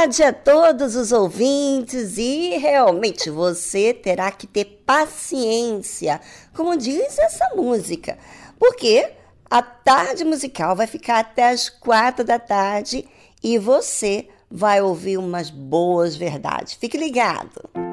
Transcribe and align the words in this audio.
Tarde 0.00 0.22
a 0.22 0.32
todos 0.32 0.96
os 0.96 1.12
ouvintes 1.12 2.16
e 2.16 2.56
realmente 2.56 3.28
você 3.28 3.92
terá 3.92 4.30
que 4.30 4.46
ter 4.46 4.64
paciência, 4.86 6.18
como 6.54 6.74
diz 6.74 7.18
essa 7.18 7.50
música, 7.54 8.16
porque 8.58 9.12
a 9.50 9.60
tarde 9.60 10.24
musical 10.24 10.74
vai 10.74 10.86
ficar 10.86 11.18
até 11.18 11.50
as 11.50 11.68
quatro 11.68 12.24
da 12.24 12.38
tarde 12.38 13.06
e 13.42 13.58
você 13.58 14.26
vai 14.50 14.80
ouvir 14.80 15.18
umas 15.18 15.50
boas 15.50 16.16
verdades. 16.16 16.72
Fique 16.72 16.96
ligado! 16.96 17.89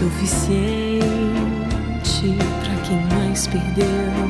suficiente 0.00 1.02
para 2.62 2.74
quem 2.86 3.04
mais 3.08 3.46
perdeu. 3.48 4.29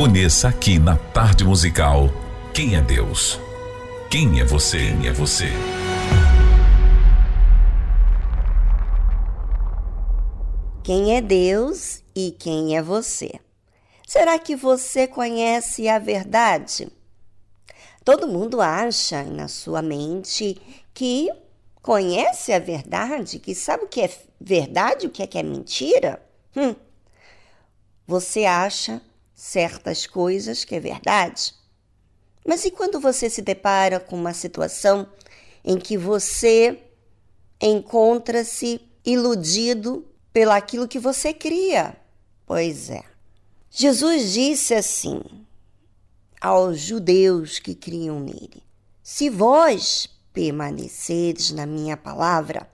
Conheça 0.00 0.48
aqui 0.48 0.78
na 0.78 0.96
Tarde 0.96 1.44
Musical 1.44 2.08
quem 2.54 2.74
é 2.74 2.80
Deus. 2.80 3.38
Quem 4.10 4.40
é 4.40 4.44
você? 4.46 4.78
Quem 4.78 5.06
é 5.06 5.12
você? 5.12 5.48
Quem 10.82 11.14
é 11.14 11.20
Deus 11.20 12.02
e 12.16 12.30
quem 12.30 12.78
é 12.78 12.82
você? 12.82 13.32
Será 14.06 14.38
que 14.38 14.56
você 14.56 15.06
conhece 15.06 15.86
a 15.86 15.98
verdade? 15.98 16.90
Todo 18.02 18.26
mundo 18.26 18.62
acha 18.62 19.22
na 19.24 19.48
sua 19.48 19.82
mente 19.82 20.62
que 20.94 21.30
conhece 21.82 22.54
a 22.54 22.58
verdade, 22.58 23.38
que 23.38 23.54
sabe 23.54 23.84
o 23.84 23.88
que 23.88 24.00
é 24.00 24.10
verdade 24.40 25.06
o 25.06 25.10
que 25.10 25.22
é, 25.22 25.26
que 25.26 25.36
é 25.36 25.42
mentira. 25.42 26.22
Hum. 26.56 26.74
Você 28.06 28.46
acha 28.46 29.02
certas 29.40 30.06
coisas 30.06 30.66
que 30.66 30.74
é 30.74 30.80
verdade. 30.80 31.54
Mas 32.46 32.66
e 32.66 32.70
quando 32.70 33.00
você 33.00 33.30
se 33.30 33.40
depara 33.40 33.98
com 33.98 34.14
uma 34.14 34.34
situação 34.34 35.08
em 35.64 35.78
que 35.78 35.96
você 35.96 36.78
encontra-se 37.58 38.82
iludido 39.02 40.06
pelo 40.30 40.50
aquilo 40.50 40.86
que 40.86 40.98
você 40.98 41.32
cria? 41.32 41.96
Pois 42.44 42.90
é. 42.90 43.02
Jesus 43.70 44.34
disse 44.34 44.74
assim: 44.74 45.22
aos 46.38 46.78
judeus 46.78 47.58
que 47.58 47.74
criam 47.74 48.20
nele: 48.20 48.62
Se 49.02 49.30
vós 49.30 50.06
permaneceres 50.34 51.50
na 51.50 51.64
minha 51.64 51.96
palavra, 51.96 52.70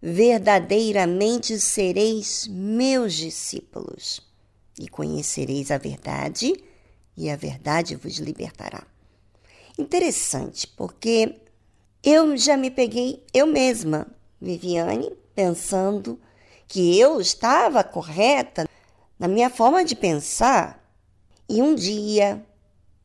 verdadeiramente 0.00 1.60
sereis 1.60 2.48
meus 2.48 3.14
discípulos, 3.14 4.31
e 4.78 4.88
conhecereis 4.88 5.70
a 5.70 5.78
verdade, 5.78 6.52
e 7.16 7.30
a 7.30 7.36
verdade 7.36 7.94
vos 7.96 8.16
libertará. 8.18 8.86
Interessante, 9.78 10.66
porque 10.66 11.36
eu 12.02 12.36
já 12.36 12.56
me 12.56 12.70
peguei 12.70 13.24
eu 13.32 13.46
mesma, 13.46 14.06
Viviane, 14.40 15.12
pensando 15.34 16.18
que 16.66 16.98
eu 16.98 17.20
estava 17.20 17.84
correta 17.84 18.68
na 19.18 19.28
minha 19.28 19.50
forma 19.50 19.84
de 19.84 19.94
pensar, 19.94 20.82
e 21.48 21.60
um 21.62 21.74
dia 21.74 22.44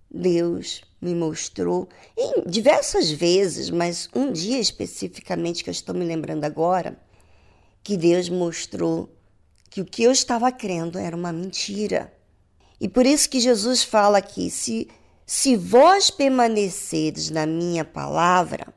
Deus 0.09 0.81
me 1.01 1.13
mostrou 1.13 1.87
em 2.17 2.43
diversas 2.49 3.11
vezes, 3.11 3.69
mas 3.69 4.09
um 4.15 4.31
dia 4.31 4.59
especificamente 4.59 5.63
que 5.63 5.69
eu 5.69 5.73
estou 5.73 5.93
me 5.93 6.05
lembrando 6.05 6.43
agora, 6.43 6.97
que 7.83 7.95
Deus 7.95 8.29
mostrou 8.29 9.09
que 9.69 9.81
o 9.81 9.85
que 9.85 10.03
eu 10.03 10.11
estava 10.11 10.51
crendo 10.51 10.97
era 10.97 11.15
uma 11.15 11.31
mentira. 11.31 12.13
E 12.79 12.87
por 12.87 13.05
isso 13.05 13.29
que 13.29 13.39
Jesus 13.39 13.83
fala 13.83 14.17
aqui: 14.17 14.49
se, 14.49 14.87
se 15.25 15.55
vós 15.55 16.09
permaneceres 16.09 17.29
na 17.29 17.45
minha 17.45 17.83
palavra, 17.83 18.73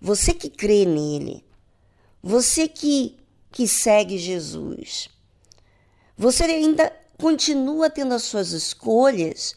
você 0.00 0.34
que 0.34 0.50
crê 0.50 0.84
nele, 0.84 1.44
você 2.22 2.68
que, 2.68 3.16
que 3.50 3.66
segue 3.66 4.18
Jesus, 4.18 5.08
você 6.16 6.44
ainda 6.44 6.92
continua 7.18 7.88
tendo 7.88 8.14
as 8.14 8.22
suas 8.22 8.50
escolhas 8.50 9.54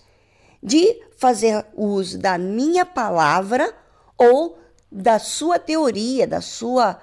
de 0.61 1.01
fazer 1.17 1.65
uso 1.75 2.17
da 2.17 2.37
minha 2.37 2.85
palavra 2.85 3.73
ou 4.17 4.57
da 4.91 5.19
sua 5.19 5.59
teoria, 5.59 6.27
da 6.27 6.41
sua 6.41 6.99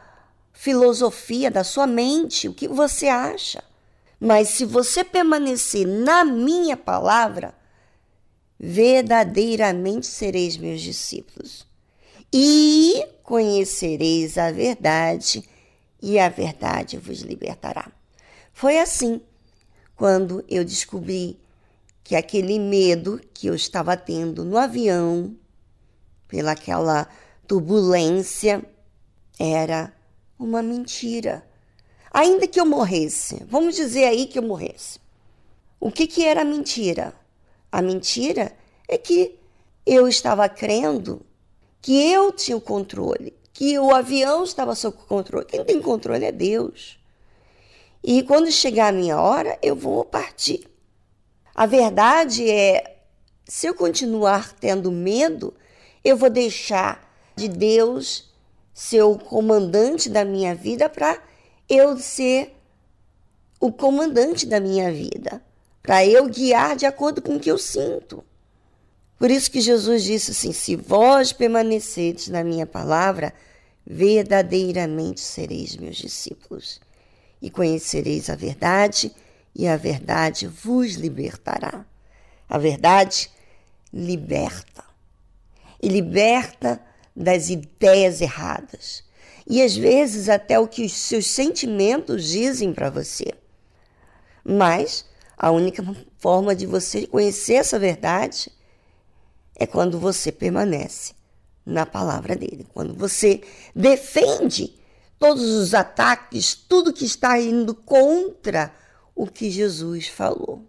filosofia, 0.53 1.51
da 1.51 1.65
sua 1.65 1.87
mente, 1.87 2.49
o 2.49 2.55
que 2.55 2.69
você 2.69 3.09
acha. 3.09 3.63
Mas 4.21 4.51
se 4.51 4.65
você 4.65 5.03
permanecer 5.03 5.87
na 5.87 6.25
minha 6.25 6.77
palavra, 6.77 7.55
verdadeiramente 8.59 10.07
sereis 10.07 10.57
meus 10.57 10.81
discípulos. 10.81 11.67
E 12.33 13.05
conhecereis 13.25 14.39
a 14.39 14.53
verdade, 14.53 15.49
e 16.01 16.19
a 16.19 16.29
verdade 16.29 16.97
vos 16.97 17.21
libertará. 17.21 17.91
Foi 18.53 18.79
assim 18.79 19.21
quando 19.97 20.45
eu 20.49 20.65
descobri 20.65 21.39
que 22.05 22.15
aquele 22.15 22.59
medo 22.59 23.21
que 23.35 23.47
eu 23.49 23.55
estava 23.55 23.97
tendo 23.97 24.45
no 24.45 24.57
avião, 24.57 25.37
pelaquela 26.29 27.09
turbulência, 27.47 28.65
era 29.39 29.93
uma 30.45 30.63
mentira. 30.63 31.47
Ainda 32.11 32.47
que 32.47 32.61
eu 32.61 32.67
morresse, 32.67 33.43
vamos 33.49 33.75
dizer 33.75 34.05
aí 34.05 34.27
que 34.27 34.39
eu 34.39 34.43
morresse. 34.43 35.01
O 35.81 35.91
que, 35.91 36.07
que 36.07 36.25
era 36.25 36.43
a 36.43 36.45
mentira? 36.45 37.15
A 37.71 37.81
mentira 37.81 38.53
é 38.89 38.99
que 38.99 39.39
eu 39.85 40.07
estava 40.07 40.49
crendo 40.49 41.25
que 41.81 42.13
eu 42.13 42.31
tinha 42.33 42.57
o 42.57 42.61
controle, 42.61 43.35
que 43.53 43.79
o 43.79 43.95
avião 43.95 44.45
estava 44.45 44.75
sob 44.75 44.97
controle. 45.09 45.47
Quem 45.47 45.65
tem 45.65 45.81
controle 45.81 46.25
é 46.25 46.33
Deus. 46.33 46.99
E 48.05 48.23
quando 48.23 48.51
chegar 48.51 48.89
a 48.89 48.93
minha 48.93 49.21
hora, 49.21 49.59
eu 49.63 49.75
vou 49.75 50.05
partir. 50.05 50.69
A 51.55 51.67
verdade 51.67 52.49
é, 52.49 52.99
se 53.45 53.67
eu 53.67 53.75
continuar 53.75 54.53
tendo 54.55 54.91
medo, 54.91 55.55
eu 56.05 56.17
vou 56.17 56.31
deixar 56.31 57.11
de 57.37 57.49
Deus 57.49 58.32
ser 58.83 59.03
o 59.03 59.17
comandante 59.17 60.11
da 60.11 60.25
minha 60.25 60.57
vida 60.57 60.89
para 60.89 61.17
eu 61.69 61.97
ser 61.97 62.53
o 63.61 63.71
comandante 63.71 64.45
da 64.45 64.59
minha 64.59 64.91
vida, 64.91 65.41
para 65.81 66.05
eu 66.05 66.29
guiar 66.29 66.75
de 66.75 66.85
acordo 66.85 67.23
com 67.23 67.37
o 67.37 67.41
que 67.41 67.49
eu 67.49 67.57
sinto. 67.59 68.25
Por 69.17 69.31
isso 69.31 69.53
que 69.53 69.61
Jesus 69.61 70.03
disse 70.03 70.33
assim: 70.33 70.51
se 70.51 70.75
vós 70.75 71.33
permaneceres 71.33 72.27
na 72.27 72.43
minha 72.43 72.67
palavra, 72.67 73.33
verdadeiramente 73.87 75.21
sereis 75.21 75.77
meus 75.77 75.97
discípulos 75.97 76.81
e 77.41 77.49
conhecereis 77.51 78.29
a 78.29 78.35
verdade 78.35 79.15
e 79.55 79.69
a 79.69 79.77
verdade 79.77 80.49
vos 80.49 80.95
libertará. 80.95 81.87
A 82.49 82.59
verdade 82.59 83.31
liberta. 83.93 84.83
E 85.81 85.89
liberta 85.89 86.81
das 87.15 87.51
ideias 87.51 88.21
erradas. 88.21 89.05
E 89.47 89.63
às 89.63 89.77
vezes 89.77 90.29
até 90.29 90.59
o 90.59 90.69
que 90.69 90.85
os 90.85 90.93
seus 90.93 91.27
sentimentos 91.27 92.25
dizem 92.25 92.73
para 92.73 92.91
você. 92.91 93.33
Mas 94.45 95.05
a 95.37 95.51
única 95.51 95.85
forma 96.19 96.55
de 96.55 96.67
você 96.67 97.07
conhecer 97.07 97.55
essa 97.55 97.79
verdade 97.79 98.51
é 99.57 99.67
quando 99.67 99.99
você 99.99 100.33
permanece 100.33 101.15
na 101.65 101.87
palavra 101.87 102.35
dele, 102.35 102.67
quando 102.73 102.95
você 102.95 103.43
defende 103.75 104.75
todos 105.19 105.45
os 105.45 105.75
ataques, 105.75 106.55
tudo 106.55 106.93
que 106.93 107.05
está 107.05 107.39
indo 107.39 107.75
contra 107.75 108.75
o 109.15 109.27
que 109.27 109.51
Jesus 109.51 110.09
falou. 110.09 110.67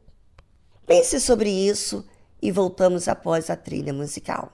Pense 0.86 1.20
sobre 1.20 1.50
isso 1.50 2.06
e 2.42 2.52
voltamos 2.52 3.08
após 3.08 3.50
a 3.50 3.56
trilha 3.56 3.94
musical. 3.94 4.52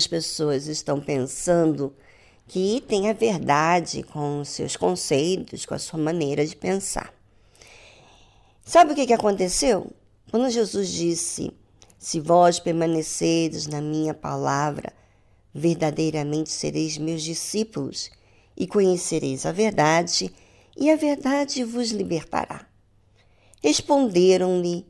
Muitas 0.00 0.06
pessoas 0.06 0.66
estão 0.66 0.98
pensando 1.00 1.94
que 2.48 2.82
tem 2.88 3.10
a 3.10 3.12
verdade 3.12 4.02
com 4.02 4.40
os 4.40 4.48
seus 4.48 4.74
conceitos, 4.76 5.66
com 5.66 5.74
a 5.74 5.78
sua 5.78 5.98
maneira 5.98 6.46
de 6.46 6.56
pensar. 6.56 7.12
Sabe 8.64 8.92
o 8.92 8.94
que, 8.94 9.06
que 9.06 9.12
aconteceu? 9.12 9.90
Quando 10.30 10.48
Jesus 10.48 10.88
disse: 10.88 11.52
Se 11.98 12.18
vós 12.18 12.58
permaneceres 12.58 13.66
na 13.66 13.80
minha 13.80 14.14
palavra, 14.14 14.92
verdadeiramente 15.52 16.50
sereis 16.50 16.96
meus 16.96 17.22
discípulos 17.22 18.10
e 18.56 18.66
conhecereis 18.66 19.44
a 19.44 19.52
verdade, 19.52 20.32
e 20.76 20.90
a 20.90 20.96
verdade 20.96 21.62
vos 21.62 21.90
libertará. 21.90 22.66
Responderam-lhe: 23.62 24.86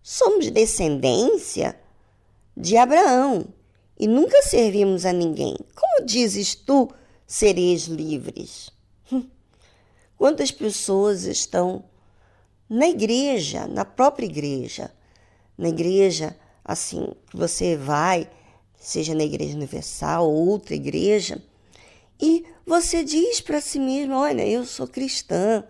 Somos 0.00 0.48
descendência 0.50 1.76
de 2.56 2.76
Abraão 2.76 3.48
e 3.98 4.06
nunca 4.06 4.42
servimos 4.42 5.04
a 5.06 5.12
ninguém. 5.12 5.56
Como 5.74 6.06
dizes 6.06 6.54
tu, 6.54 6.90
sereis 7.26 7.84
livres? 7.84 8.70
Hum. 9.12 9.26
Quantas 10.16 10.50
pessoas 10.50 11.24
estão 11.24 11.84
na 12.68 12.88
igreja, 12.88 13.66
na 13.66 13.84
própria 13.84 14.26
igreja, 14.26 14.90
na 15.56 15.68
igreja, 15.68 16.36
assim, 16.64 17.12
que 17.30 17.36
você 17.36 17.76
vai, 17.76 18.28
seja 18.78 19.14
na 19.14 19.24
igreja 19.24 19.54
universal 19.54 20.28
ou 20.28 20.48
outra 20.48 20.74
igreja, 20.74 21.42
e 22.20 22.44
você 22.66 23.04
diz 23.04 23.40
para 23.40 23.60
si 23.60 23.78
mesmo: 23.78 24.14
Olha, 24.14 24.46
eu 24.46 24.64
sou 24.64 24.86
cristã, 24.86 25.64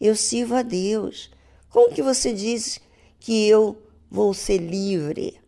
eu 0.00 0.14
sirvo 0.14 0.54
a 0.54 0.62
Deus. 0.62 1.30
Como 1.70 1.92
que 1.92 2.02
você 2.02 2.32
diz 2.32 2.80
que 3.18 3.46
eu 3.48 3.82
vou 4.10 4.32
ser 4.32 4.58
livre? 4.58 5.40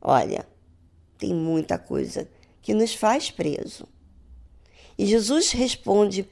Olha, 0.00 0.46
tem 1.22 1.32
muita 1.32 1.78
coisa 1.78 2.28
que 2.60 2.74
nos 2.74 2.94
faz 2.94 3.30
preso. 3.30 3.86
E 4.98 5.06
Jesus 5.06 5.52
responde 5.52 6.28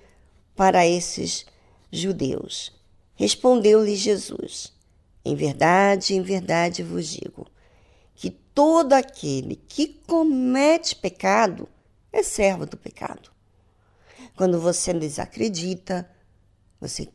para 0.56 0.84
esses 0.84 1.46
judeus. 1.92 2.72
Respondeu-lhe 3.14 3.94
Jesus: 3.94 4.72
Em 5.24 5.36
verdade, 5.36 6.14
em 6.16 6.22
verdade 6.22 6.82
vos 6.82 7.06
digo 7.06 7.46
que 8.16 8.30
todo 8.30 8.94
aquele 8.94 9.54
que 9.54 9.86
comete 10.08 10.96
pecado 10.96 11.68
é 12.12 12.20
servo 12.24 12.66
do 12.66 12.76
pecado. 12.76 13.30
Quando 14.34 14.60
você 14.60 14.92
desacredita, 14.92 16.10
você 16.80 17.08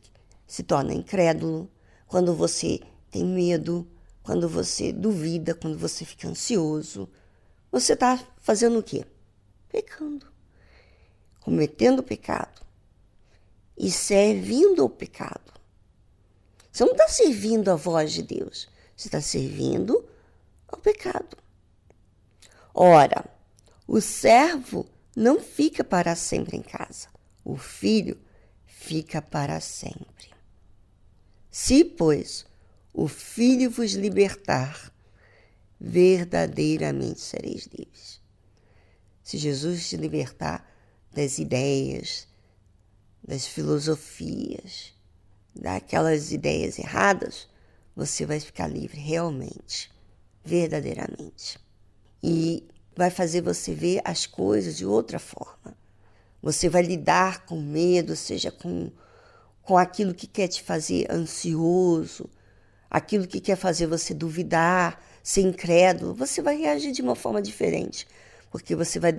se 0.48 0.64
torna 0.64 0.94
incrédulo. 0.94 1.70
Quando 2.08 2.34
você 2.34 2.80
tem 3.12 3.26
medo, 3.26 3.86
quando 4.24 4.48
você 4.48 4.94
duvida, 4.94 5.54
quando 5.54 5.78
você 5.78 6.06
fica 6.06 6.30
ansioso, 6.30 7.10
você 7.72 7.94
está 7.94 8.18
fazendo 8.42 8.80
o 8.80 8.84
quê? 8.84 9.06
Pecando. 9.70 10.28
Cometendo 11.40 12.04
pecado. 12.04 12.62
E 13.78 13.92
servindo 13.92 14.82
ao 14.82 14.90
pecado. 14.90 15.54
Você 16.72 16.84
não 16.84 16.94
está 16.94 17.08
servindo 17.08 17.70
a 17.70 17.76
voz 17.76 18.12
de 18.12 18.22
Deus. 18.22 18.70
Você 18.96 19.08
está 19.08 19.22
servindo 19.22 20.08
ao 20.68 20.80
pecado. 20.80 21.38
Ora, 22.74 23.26
o 23.88 24.02
servo 24.02 24.86
não 25.16 25.40
fica 25.40 25.84
para 25.84 26.16
sempre 26.16 26.58
em 26.58 26.62
casa. 26.62 27.08
O 27.44 27.56
filho 27.56 28.20
fica 28.66 29.22
para 29.22 29.60
sempre. 29.60 30.34
Se, 31.50 31.86
pois, 31.86 32.46
o 32.94 33.08
filho 33.08 33.70
vos 33.70 33.94
libertar, 33.94 34.92
verdadeiramente 35.80 37.20
sereis 37.20 37.68
livres. 37.68 38.22
Se 39.24 39.38
Jesus 39.38 39.90
te 39.90 39.98
libertar 39.98 40.70
das 41.12 41.40
ideias, 41.40 42.28
das 43.26 43.48
filosofias, 43.48 44.94
daquelas 45.56 46.32
ideias 46.32 46.78
erradas, 46.78 47.48
você 47.96 48.26
vai 48.26 48.40
ficar 48.40 48.68
livre 48.68 49.00
realmente, 49.00 49.90
verdadeiramente. 50.44 51.58
E 52.22 52.68
vai 52.96 53.10
fazer 53.10 53.42
você 53.42 53.74
ver 53.74 54.02
as 54.04 54.26
coisas 54.26 54.78
de 54.78 54.86
outra 54.86 55.20
forma. 55.20 55.76
Você 56.42 56.70
vai 56.70 56.84
lidar 56.84 57.46
com 57.46 57.60
medo, 57.60 58.16
seja 58.16 58.52
com, 58.52 58.92
com 59.64 59.78
aquilo 59.78 60.14
que 60.14 60.28
quer 60.28 60.48
te 60.48 60.62
fazer 60.62 61.10
ansioso, 61.10 62.30
aquilo 62.90 63.28
que 63.28 63.40
quer 63.40 63.56
fazer 63.56 63.88
você 63.88 64.14
duvidar, 64.14 65.02
ser 65.26 65.42
incrédulo, 65.42 66.14
você 66.14 66.40
vai 66.40 66.56
reagir 66.56 66.92
de 66.92 67.02
uma 67.02 67.16
forma 67.16 67.42
diferente, 67.42 68.08
porque 68.52 68.76
você 68.76 69.00
vai 69.00 69.12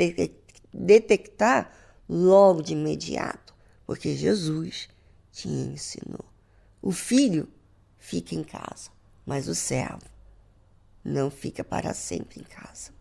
detectar 0.72 1.72
logo 2.08 2.62
de 2.62 2.74
imediato, 2.74 3.52
porque 3.84 4.14
Jesus 4.14 4.88
te 5.32 5.48
ensinou. 5.48 6.24
O 6.80 6.92
filho 6.92 7.48
fica 7.98 8.36
em 8.36 8.44
casa, 8.44 8.88
mas 9.26 9.48
o 9.48 9.54
servo 9.54 10.06
não 11.04 11.28
fica 11.28 11.64
para 11.64 11.92
sempre 11.92 12.40
em 12.40 12.44
casa. 12.44 12.94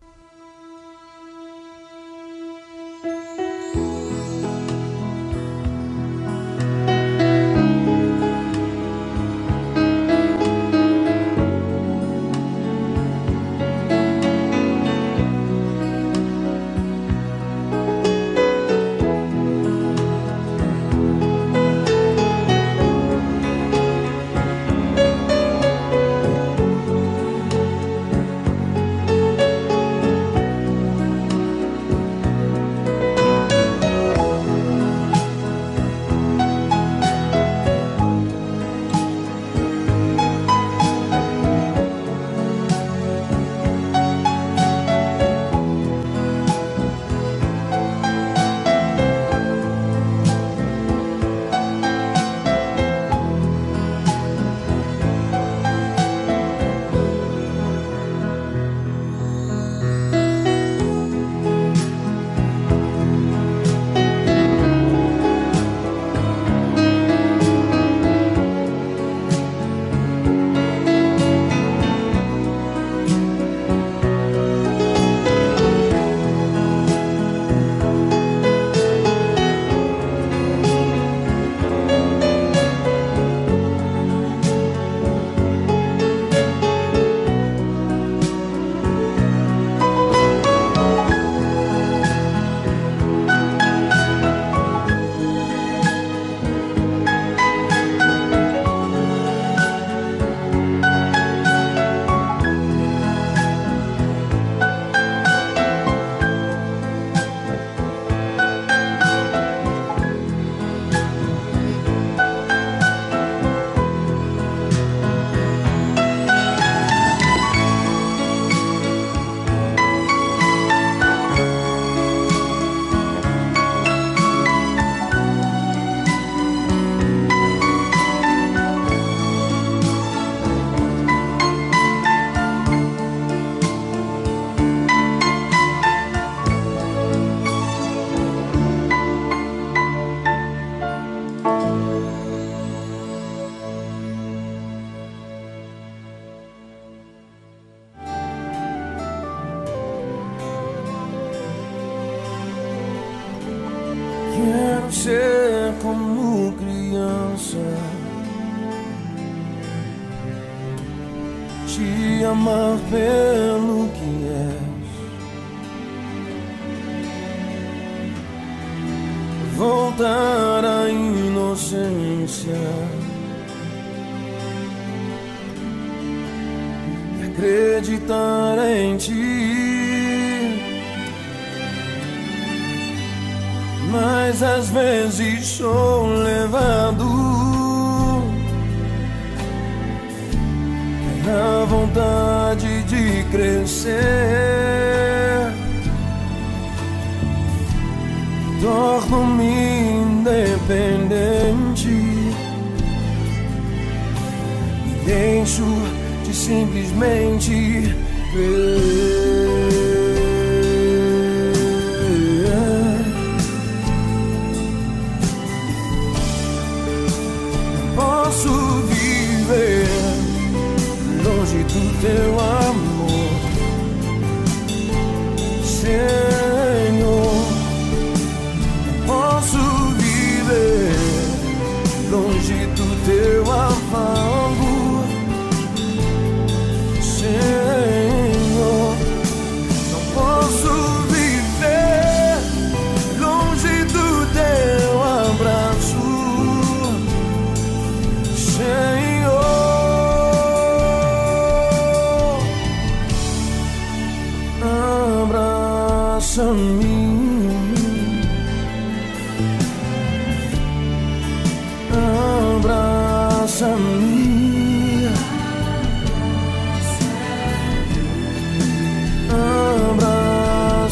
Abraça-me. 263.56 265.08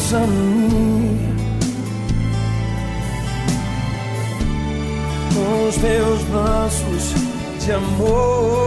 Abraça-me. 0.01 0.55
Com 5.35 5.67
os 5.69 5.75
teus 5.75 6.21
braços 6.23 7.13
de 7.63 7.71
amor. 7.71 8.65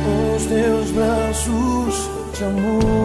oh. 0.06 0.36
Os 0.36 0.42
teus 0.46 0.90
braços 0.90 1.94
de 2.36 2.44
amor. 2.44 3.01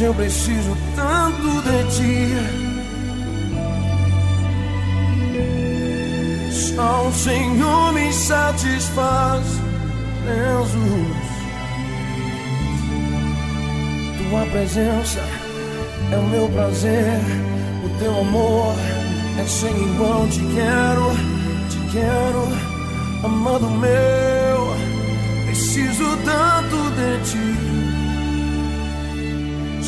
Eu 0.00 0.12
preciso 0.14 0.76
tanto 0.96 1.62
de 1.62 1.84
ti. 1.94 2.34
Só 6.52 7.06
o 7.06 7.12
Senhor 7.12 7.92
me 7.92 8.12
satisfaz, 8.12 9.44
Jesus. 10.26 11.16
Tua 14.18 14.46
presença 14.46 15.20
é 16.10 16.16
o 16.16 16.22
meu 16.24 16.48
prazer, 16.48 17.20
o 17.84 17.88
teu 18.00 18.18
amor 18.20 18.74
é 19.38 19.46
sem 19.46 19.70
igual. 19.70 20.26
Te 20.28 20.40
quero, 20.40 21.12
te 21.70 21.78
quero, 21.92 22.48
amado 23.24 23.70
meu. 23.70 24.74
Preciso 25.46 26.16
tanto 26.24 26.90
de 26.96 27.18
ti. 27.30 27.83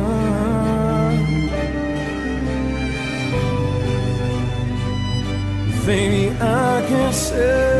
vem 5.84 6.10
me 6.10 6.32
aquecer. 6.40 7.79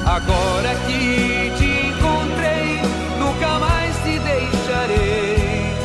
Agora 0.07 0.75
que 0.87 1.53
te 1.59 1.71
encontrei, 1.89 2.81
nunca 3.19 3.59
mais 3.59 3.95
te 4.05 4.19
deixarei. 4.21 5.77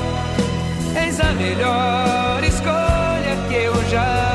Eis 1.04 1.20
a 1.20 1.34
melhor 1.34 2.42
escolha 2.42 3.36
que 3.50 3.56
eu 3.56 3.76
já 3.90 4.35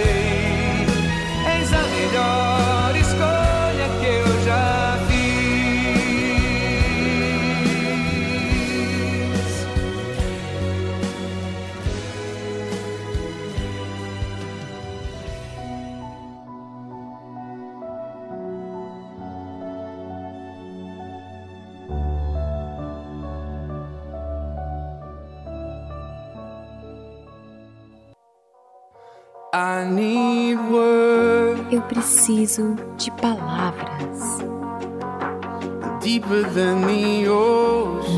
Preciso 32.01 32.75
de 32.97 33.11
palavras. 33.11 34.39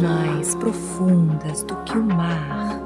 Mais 0.01 0.55
profundas 0.55 1.63
do 1.63 1.75
que 1.83 1.97
o 1.97 2.03
mar. 2.03 2.79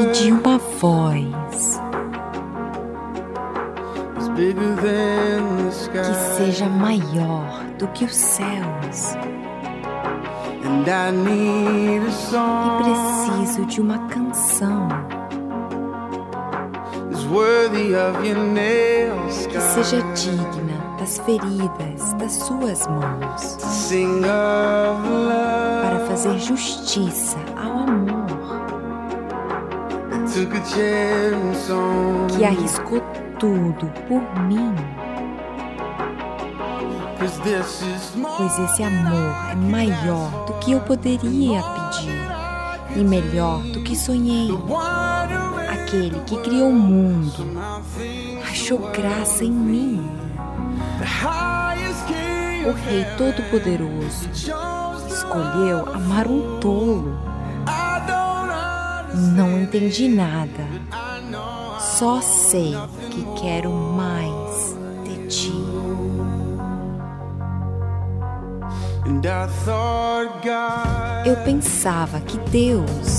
E 0.00 0.06
de 0.12 0.32
uma 0.32 0.58
voz. 0.80 1.80
Que 5.92 6.14
seja 6.36 6.66
maior 6.66 7.64
do 7.78 7.86
que 7.88 8.04
os 8.04 8.16
céus. 8.16 9.14
E 10.64 12.00
preciso 12.82 13.64
de 13.66 13.80
uma 13.80 13.98
canção 14.08 14.88
que 19.50 19.60
seja 19.60 20.02
digna 20.14 20.96
das 20.98 21.18
feridas 21.18 22.14
das 22.14 22.32
suas 22.32 22.86
mãos. 22.86 23.58
Para 25.82 26.06
fazer 26.08 26.38
justiça 26.38 27.36
ao 27.54 27.80
amor. 27.80 28.28
Que 32.28 32.44
arriscou 32.44 33.00
tudo 33.38 33.86
por 34.08 34.22
mim. 34.44 34.74
Pois 38.38 38.58
esse 38.58 38.82
amor 38.82 39.34
é 39.52 39.54
maior 39.54 40.46
do 40.46 40.54
que 40.54 40.72
eu 40.72 40.80
poderia 40.80 41.62
pedir. 41.62 42.28
E 42.96 43.04
melhor 43.04 43.60
do 43.64 43.82
que 43.82 43.94
sonhei. 43.94 44.48
Aquele 45.88 46.20
que 46.26 46.36
criou 46.42 46.68
o 46.68 46.72
mundo 46.74 47.46
achou 48.46 48.78
graça 48.90 49.42
em 49.42 49.50
mim. 49.50 50.06
O 52.66 52.72
Rei 52.72 53.06
Todo-Poderoso 53.16 54.28
escolheu 55.08 55.88
amar 55.94 56.26
um 56.26 56.60
tolo. 56.60 57.18
Não 59.34 59.62
entendi 59.62 60.08
nada. 60.08 60.68
Só 61.80 62.20
sei 62.20 62.74
que 63.10 63.40
quero 63.40 63.72
mais 63.72 64.76
de 65.04 65.26
ti. 65.26 65.52
Eu 71.24 71.36
pensava 71.44 72.20
que 72.20 72.36
Deus 72.50 73.17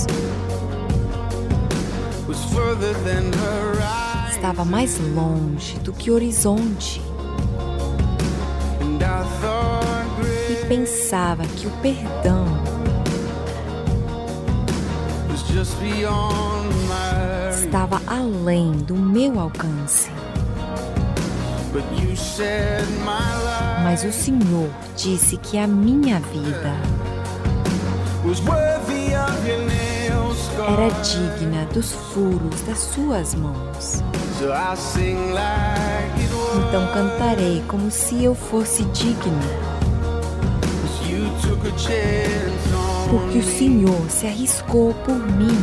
estava 4.29 4.63
mais 4.63 4.99
longe 5.15 5.79
do 5.79 5.91
que 5.91 6.11
o 6.11 6.13
horizonte. 6.13 7.01
E 10.49 10.65
pensava 10.67 11.43
que 11.45 11.67
o 11.67 11.71
perdão 11.81 12.45
estava 17.51 18.01
além 18.07 18.71
do 18.71 18.95
meu 18.95 19.39
alcance. 19.39 20.11
Mas 23.83 24.03
o 24.03 24.11
Senhor 24.11 24.69
disse 24.95 25.37
que 25.37 25.57
a 25.57 25.67
minha 25.67 26.19
vida 26.19 26.75
era 30.71 30.89
digna 31.01 31.65
dos 31.73 31.93
furos 31.93 32.61
das 32.61 32.77
suas 32.77 33.33
mãos. 33.33 34.03
Então 36.57 36.87
cantarei 36.93 37.63
como 37.67 37.89
se 37.89 38.23
eu 38.23 38.35
fosse 38.35 38.83
digno. 38.85 39.39
Porque 43.09 43.39
o 43.39 43.43
Senhor 43.43 44.09
se 44.09 44.27
arriscou 44.27 44.93
por 44.93 45.15
mim. 45.15 45.57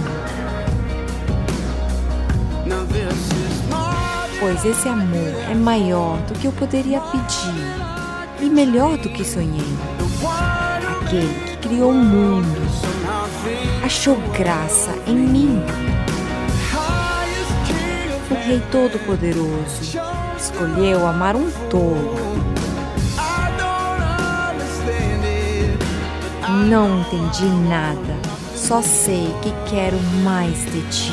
Pois 4.40 4.64
esse 4.64 4.88
amor 4.88 5.32
é 5.50 5.54
maior 5.54 6.18
do 6.22 6.34
que 6.34 6.46
eu 6.46 6.52
poderia 6.52 7.00
pedir 7.00 8.44
e 8.44 8.50
melhor 8.50 8.98
do 8.98 9.08
que 9.08 9.24
sonhei. 9.24 9.76
Aquele 11.00 11.34
que 11.46 11.68
criou 11.68 11.90
o 11.92 11.94
mundo 11.94 12.85
achou 13.84 14.16
graça 14.36 14.90
em 15.06 15.16
mim. 15.16 15.62
O 18.30 18.34
Rei 18.34 18.60
Todo-Poderoso 18.72 19.98
escolheu 20.36 21.06
amar 21.06 21.36
um 21.36 21.50
tolo. 21.70 22.16
Não 26.68 27.00
entendi 27.00 27.46
nada, 27.68 28.16
só 28.54 28.82
sei 28.82 29.32
que 29.42 29.52
quero 29.70 29.98
mais 30.24 30.64
de 30.66 30.82
ti. 30.90 31.12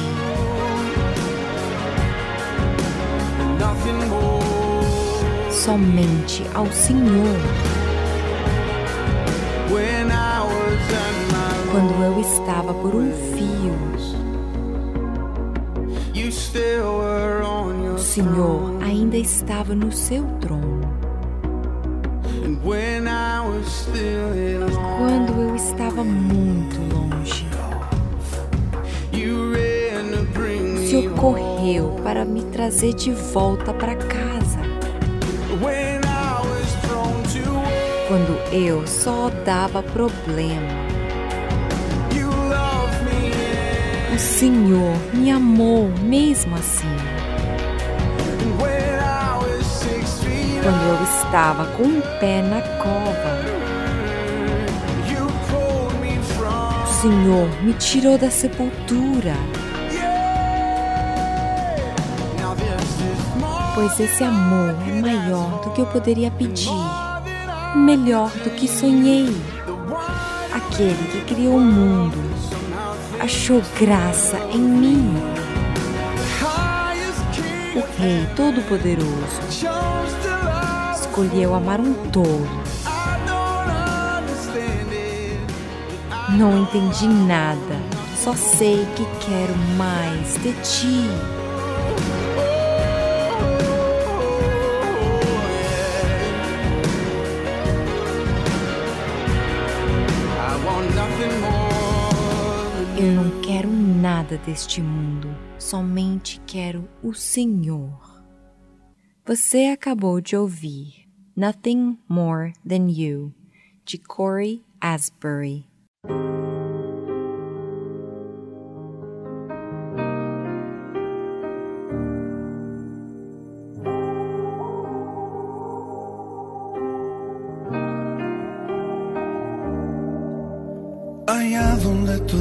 Somente 5.52 6.44
ao 6.54 6.66
Senhor. 6.72 7.38
Quando 11.74 12.04
eu 12.04 12.22
estava 12.22 12.72
por 12.72 12.94
um 12.94 13.12
fio, 13.34 13.74
o 17.96 17.98
Senhor 17.98 18.84
ainda 18.84 19.18
estava 19.18 19.74
no 19.74 19.92
seu 19.92 20.24
trono. 20.40 20.88
Quando 25.00 25.42
eu 25.42 25.56
estava 25.56 26.04
muito 26.04 26.78
longe, 26.94 27.48
o 30.76 30.88
Senhor 30.88 31.12
correu 31.16 31.96
para 32.04 32.24
me 32.24 32.44
trazer 32.52 32.94
de 32.94 33.12
volta 33.14 33.74
para 33.74 33.96
casa. 33.96 34.60
Quando 38.08 38.54
eu 38.54 38.86
só 38.86 39.32
dava 39.44 39.82
problema, 39.82 40.93
Senhor 44.24 44.96
me 45.14 45.30
amou 45.30 45.92
mesmo 46.02 46.56
assim. 46.56 46.88
Quando 50.64 50.82
eu 50.82 51.04
estava 51.04 51.66
com 51.76 51.84
um 51.84 52.02
pé 52.22 52.42
na 52.42 52.62
cova, 52.82 53.40
o 56.84 57.02
Senhor 57.02 57.64
me 57.64 57.74
tirou 57.74 58.18
da 58.18 58.32
sepultura. 58.32 59.34
Pois 63.76 64.00
esse 64.00 64.24
amor 64.24 64.76
é 64.88 65.02
maior 65.02 65.62
do 65.64 65.72
que 65.72 65.82
eu 65.82 65.86
poderia 65.88 66.32
pedir, 66.32 66.70
melhor 67.76 68.30
do 68.30 68.52
que 68.52 68.70
sonhei. 68.70 69.36
Aquele 70.54 71.12
que 71.12 71.34
criou 71.34 71.58
o 71.58 71.62
mundo 71.62 72.33
achou 73.24 73.62
graça 73.80 74.38
em 74.52 74.60
mim. 74.60 75.16
O 77.74 78.02
Rei 78.02 78.28
Todo-Poderoso 78.36 79.42
escolheu 80.94 81.56
amar 81.56 81.80
um 81.80 81.94
tolo. 82.10 82.46
Não 86.32 86.64
entendi 86.64 87.08
nada, 87.08 87.80
só 88.22 88.34
sei 88.34 88.86
que 88.94 89.06
quero 89.26 89.56
mais 89.78 90.36
de 90.40 90.52
ti. 90.62 91.43
Eu 103.04 103.12
não 103.12 103.42
quero 103.42 103.70
nada 103.70 104.38
deste 104.38 104.80
mundo, 104.82 105.28
somente 105.60 106.40
quero 106.48 106.88
o 107.04 107.14
Senhor. 107.14 108.24
Você 109.26 109.66
acabou 109.66 110.22
de 110.22 110.38
ouvir 110.38 111.06
Nothing 111.36 112.00
More 112.08 112.54
Than 112.66 112.90
You, 112.90 113.34
de 113.84 113.98
Corey 113.98 114.64
Asbury. 114.80 115.66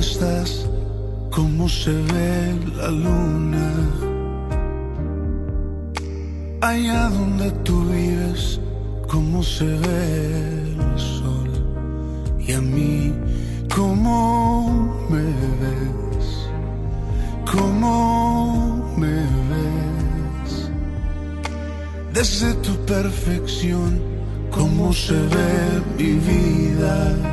Estás, 0.02 0.66
cómo 1.30 1.68
se 1.68 1.92
ve 1.92 2.54
la 2.76 2.90
luna. 2.90 3.68
Allá 6.60 7.08
donde 7.08 7.48
tú 7.66 7.84
vives, 7.84 8.60
cómo 9.12 9.42
se 9.44 9.64
ve 9.64 10.16
el 10.86 10.98
sol. 10.98 11.50
Y 12.46 12.52
a 12.52 12.60
mí, 12.60 13.12
cómo 13.76 14.16
me 15.08 15.26
ves, 15.62 16.26
cómo 17.52 17.94
me 18.96 19.18
ves. 19.50 20.52
Desde 22.12 22.54
tu 22.66 22.74
perfección, 22.94 24.00
cómo 24.50 24.92
se 24.92 25.18
ve 25.34 25.54
mi 25.96 26.12
vida 26.28 27.32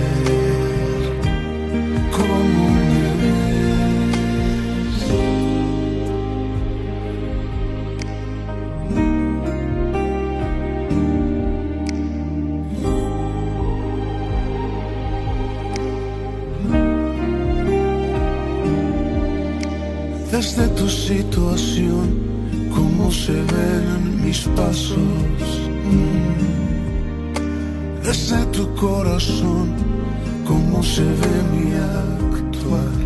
mis 24.41 24.47
pasos, 24.55 24.97
mm. 25.85 26.41
tu 28.51 28.73
corazón, 28.75 29.69
cómo 30.47 30.81
se 30.81 31.03
ve 31.03 31.43
mi 31.51 31.73
actuar. 31.73 33.00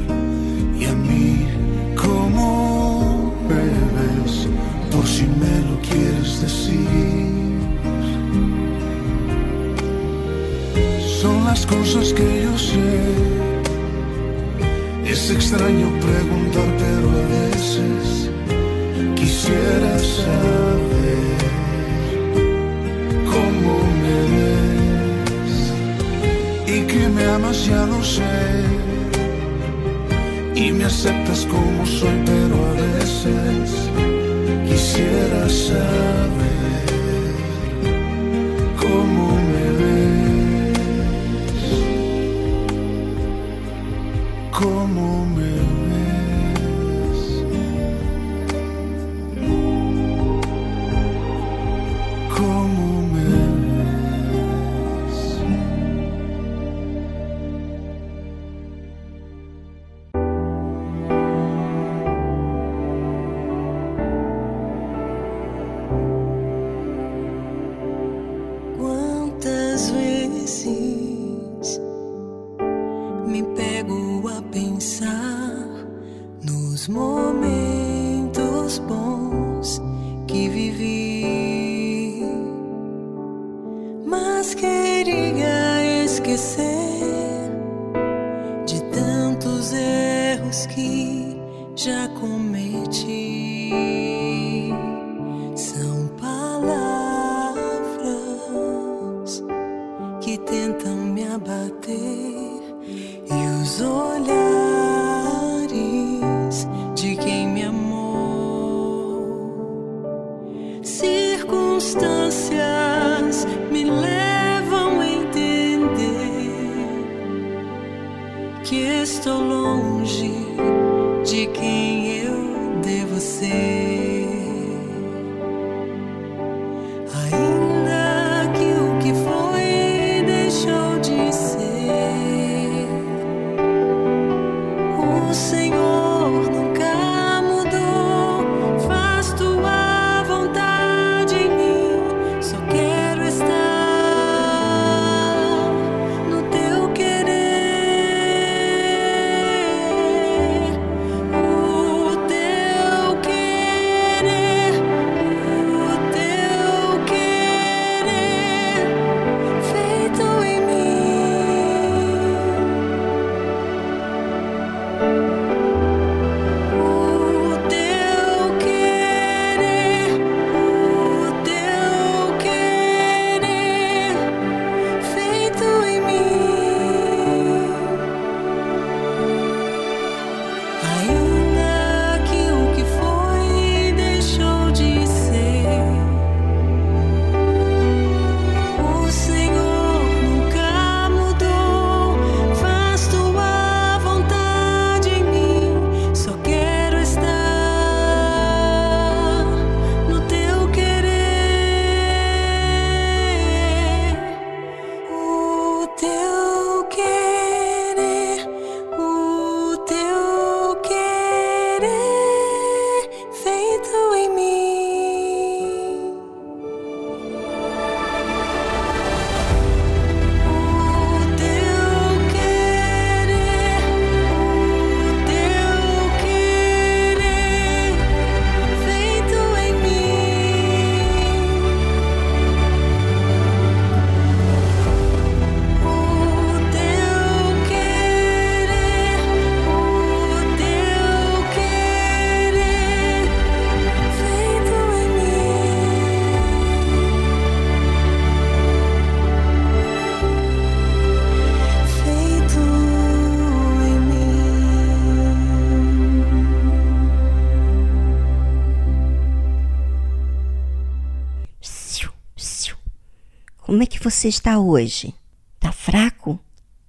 você 264.26 264.30
está 264.30 264.58
hoje? 264.58 265.14
Está 265.54 265.72
fraco? 265.72 266.40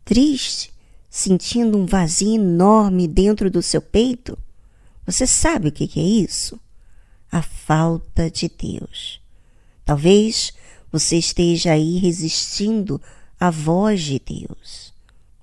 Triste? 0.07 0.72
Sentindo 1.11 1.76
um 1.76 1.84
vazio 1.84 2.37
enorme 2.37 3.07
dentro 3.07 3.51
do 3.51 3.61
seu 3.61 3.82
peito? 3.82 4.39
Você 5.05 5.26
sabe 5.26 5.68
o 5.68 5.72
que 5.72 6.01
é 6.01 6.03
isso? 6.03 6.59
A 7.30 7.43
falta 7.43 8.30
de 8.30 8.49
Deus. 8.49 9.20
Talvez 9.84 10.55
você 10.91 11.18
esteja 11.18 11.72
aí 11.72 11.99
resistindo 11.99 12.99
à 13.39 13.51
voz 13.51 14.01
de 14.01 14.18
Deus, 14.18 14.95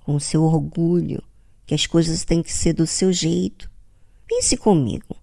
com 0.02 0.18
seu 0.18 0.42
orgulho, 0.42 1.22
que 1.64 1.76
as 1.76 1.86
coisas 1.86 2.24
têm 2.24 2.42
que 2.42 2.52
ser 2.52 2.72
do 2.72 2.88
seu 2.88 3.12
jeito. 3.12 3.70
Pense 4.26 4.56
comigo: 4.56 5.14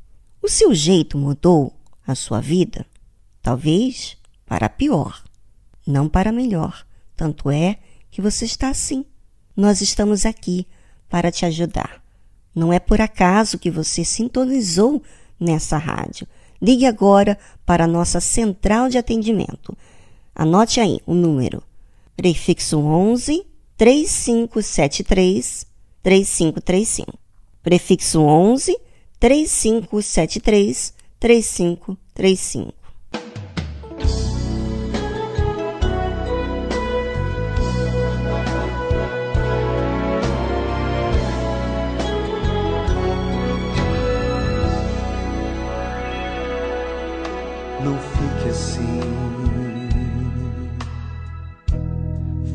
o 0.42 0.48
seu 0.48 0.74
jeito 0.74 1.18
mudou 1.18 1.78
a 2.08 2.16
sua 2.16 2.40
vida? 2.40 2.86
Talvez 3.42 4.16
para 4.46 4.70
pior 4.70 5.22
não 5.86 6.08
para 6.08 6.32
melhor. 6.32 6.86
Tanto 7.16 7.50
é 7.50 7.78
que 8.10 8.22
você 8.22 8.46
está 8.46 8.70
assim. 8.70 9.06
Nós 9.56 9.82
estamos 9.82 10.26
aqui 10.26 10.68
para 11.10 11.32
te 11.32 11.46
ajudar. 11.46 12.02
Não 12.54 12.72
é 12.72 12.80
por 12.80 13.00
acaso 13.00 13.60
que 13.60 13.72
você 13.72 14.04
sintonizou 14.04 15.02
nessa 15.40 15.78
rádio. 15.78 16.28
Ligue 16.62 16.86
agora 16.86 17.38
para 17.66 17.86
a 17.86 17.88
nossa 17.88 18.20
central 18.20 18.90
de 18.90 18.98
atendimento. 18.98 19.76
Anote 20.36 20.80
aí 20.80 21.00
o 21.06 21.14
número: 21.14 21.64
prefixo 22.16 22.80
11 22.80 23.46
3573 23.78 25.66
3535. 26.04 27.18
Prefixo 27.64 28.22
11 28.22 28.78
3573 29.20 30.94
3535. 31.20 32.81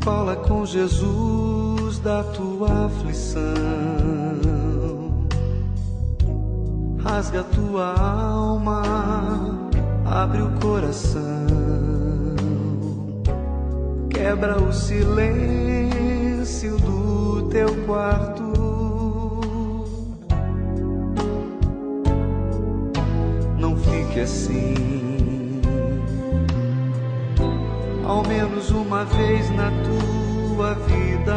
Fala 0.07 0.37
com 0.37 0.65
Jesus 0.65 1.99
da 1.99 2.23
tua 2.23 2.87
aflição. 2.87 3.43
Rasga 7.03 7.43
tua 7.43 7.93
alma, 7.99 8.83
abre 10.05 10.43
o 10.43 10.51
coração. 10.61 11.23
Quebra 14.09 14.63
o 14.63 14.73
silêncio 14.73 16.79
do 16.79 17.49
teu 17.49 17.75
quarto. 17.85 18.45
Não 23.59 23.77
fique 23.77 24.21
assim 24.21 25.16
ao 28.07 28.23
menos 28.27 28.71
uma 28.71 29.05
vez 29.05 29.51
na 29.51 29.71
tua 29.85 30.75
vida. 30.75 31.37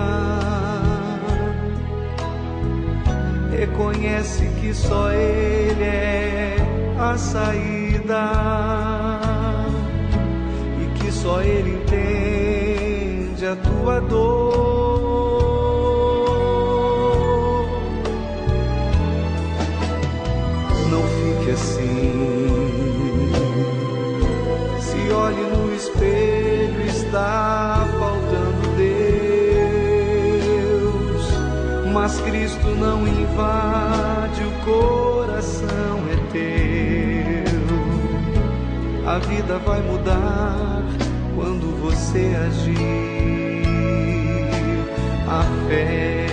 Reconhece 3.52 4.46
que 4.62 4.74
só 4.74 5.12
Ele 5.12 5.84
é 5.84 6.56
a 6.98 7.18
saída 7.18 8.32
e 10.82 11.00
que 11.00 11.12
só 11.12 11.42
Ele 11.42 11.72
entende 11.72 13.46
a 13.46 13.56
tua 13.56 14.00
dor. 14.02 14.59
Está 27.10 27.88
faltando 27.98 28.70
Deus. 28.78 29.00
Mas 31.92 32.22
Cristo 32.22 32.68
não 32.76 33.08
invade, 33.08 34.44
o 34.44 34.52
coração 34.64 36.04
é 36.12 36.16
teu. 36.32 37.50
A 39.08 39.18
vida 39.20 39.58
vai 39.60 39.82
mudar 39.82 40.84
quando 41.36 41.76
você 41.82 42.36
agir. 42.48 43.64
A 45.28 45.44
fé. 45.68 46.29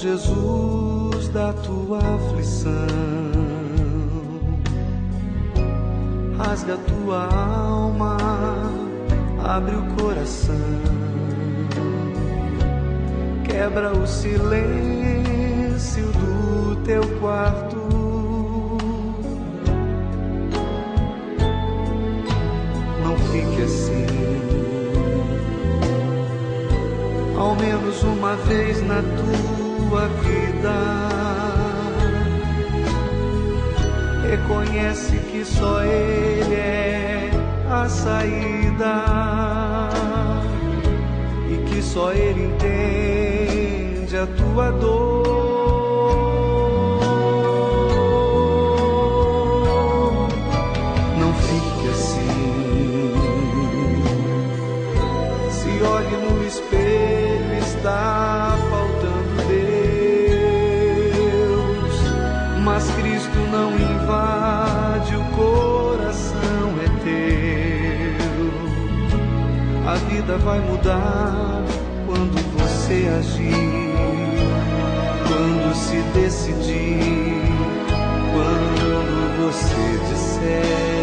Jesus 0.00 1.28
da 1.30 1.52
tua 1.52 1.98
aflição. 1.98 2.70
Rasga 6.38 6.76
tua 6.76 7.26
alma, 7.34 8.16
abre 9.44 9.74
o 9.74 9.82
coração. 9.96 10.54
Quebra 13.44 13.92
o 13.92 14.06
silêncio 14.06 16.04
do 16.12 16.76
teu 16.84 17.02
quarto. 17.18 17.76
Não 23.02 23.16
fique 23.32 23.62
assim. 23.62 24.08
ao 27.38 27.54
menos 27.54 28.02
uma 28.02 28.34
vez 28.36 28.82
na 28.82 29.00
vida. 30.06 31.08
Reconhece 34.30 35.16
que 35.30 35.44
só 35.44 35.82
Ele 35.82 36.54
é 36.54 37.30
a 37.70 37.88
saída 37.88 39.04
e 41.50 41.56
que 41.68 41.82
só 41.82 42.12
Ele 42.12 42.44
entende 42.44 44.16
a 44.16 44.26
tua 44.26 44.70
dor. 44.72 45.47
Vai 70.48 70.60
mudar 70.60 71.62
quando 72.06 72.38
você 72.56 73.06
agir, 73.18 73.52
quando 75.28 75.74
se 75.74 76.00
decidir, 76.18 77.42
quando 78.32 79.36
você 79.44 80.10
disser. 80.10 80.97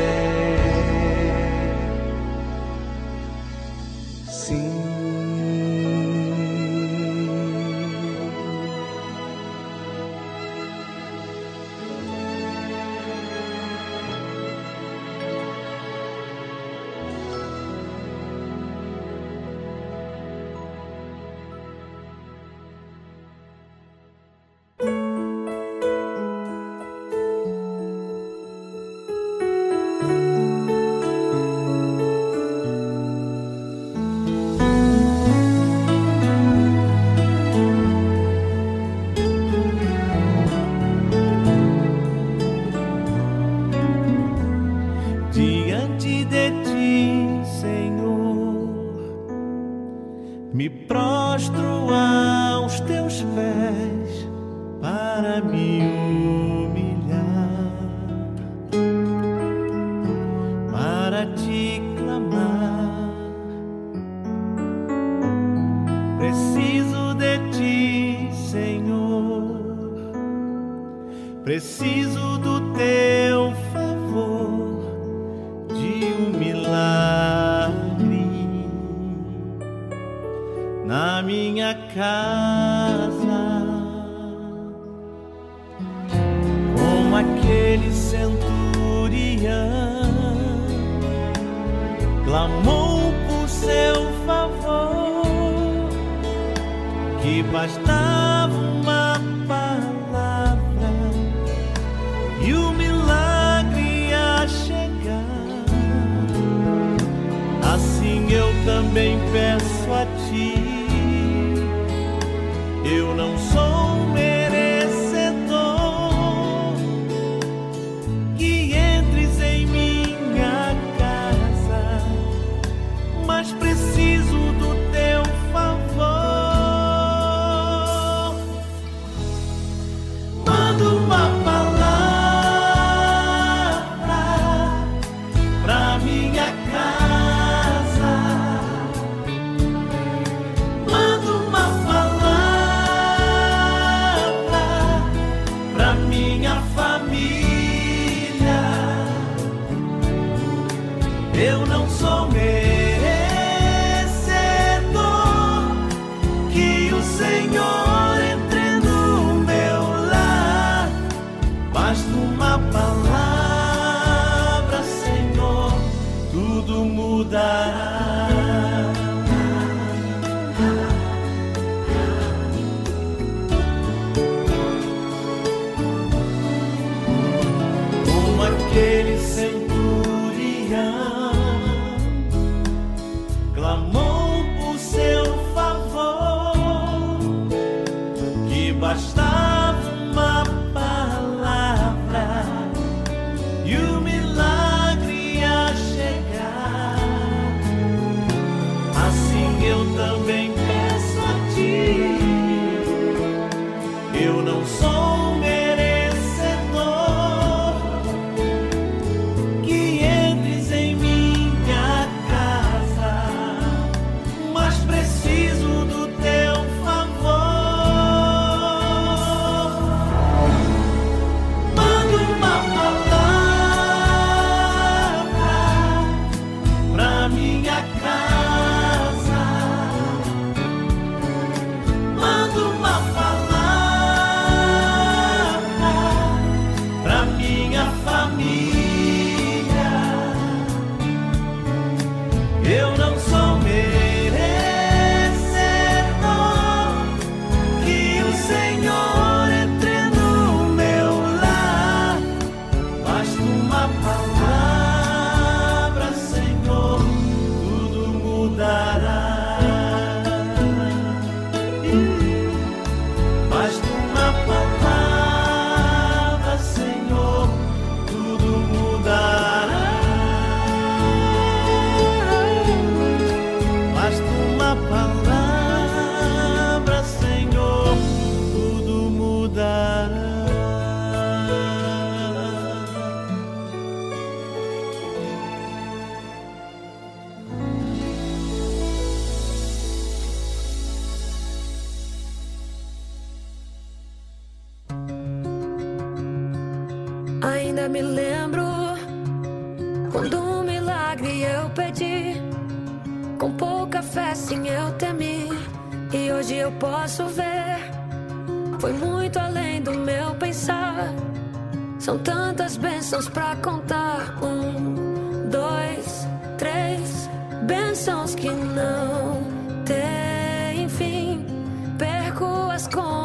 Perco 322.75 322.99
as 322.99 323.24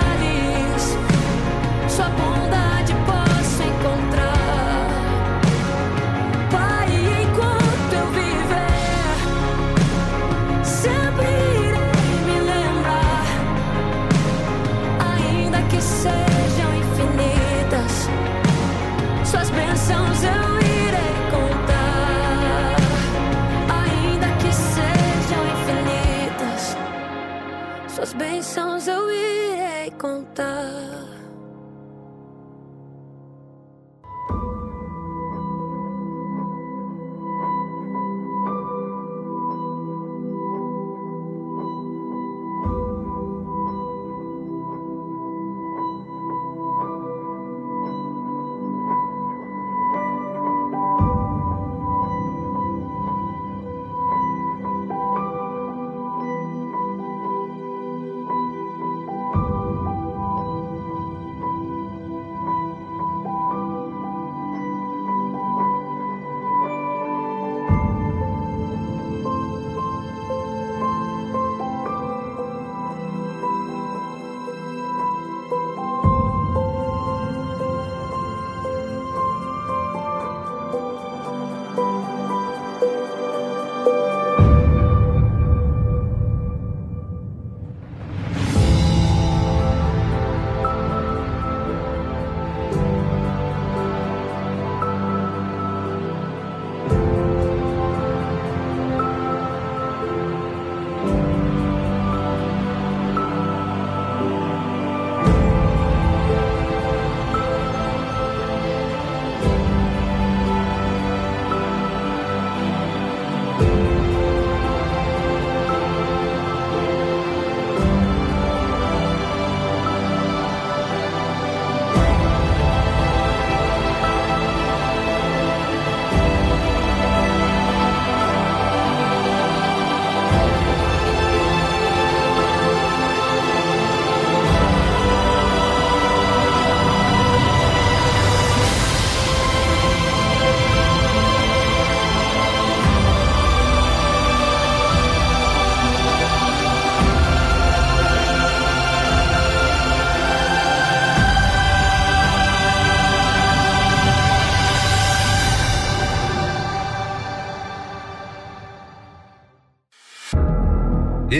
bênçãos 28.21 28.87
eu 28.87 29.09
irei 29.09 29.89
contar. 29.99 30.70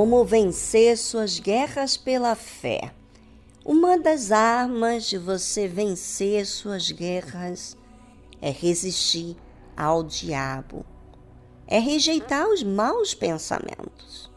Como 0.00 0.24
vencer 0.24 0.96
suas 0.96 1.38
guerras 1.38 1.94
pela 1.94 2.34
fé. 2.34 2.90
Uma 3.62 3.98
das 3.98 4.32
armas 4.32 5.04
de 5.04 5.18
você 5.18 5.68
vencer 5.68 6.46
suas 6.46 6.90
guerras 6.90 7.76
é 8.40 8.50
resistir 8.50 9.36
ao 9.76 10.02
diabo, 10.02 10.86
é 11.66 11.78
rejeitar 11.78 12.48
os 12.48 12.62
maus 12.62 13.12
pensamentos. 13.12 14.30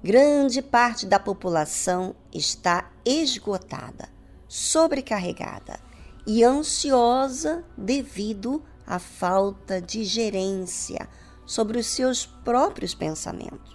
Grande 0.00 0.62
parte 0.62 1.06
da 1.06 1.18
população 1.18 2.14
está 2.32 2.88
esgotada, 3.04 4.08
sobrecarregada 4.46 5.80
e 6.24 6.44
ansiosa 6.44 7.64
devido 7.76 8.62
à 8.86 9.00
falta 9.00 9.82
de 9.82 10.04
gerência 10.04 11.08
sobre 11.44 11.80
os 11.80 11.86
seus 11.88 12.24
próprios 12.24 12.94
pensamentos. 12.94 13.73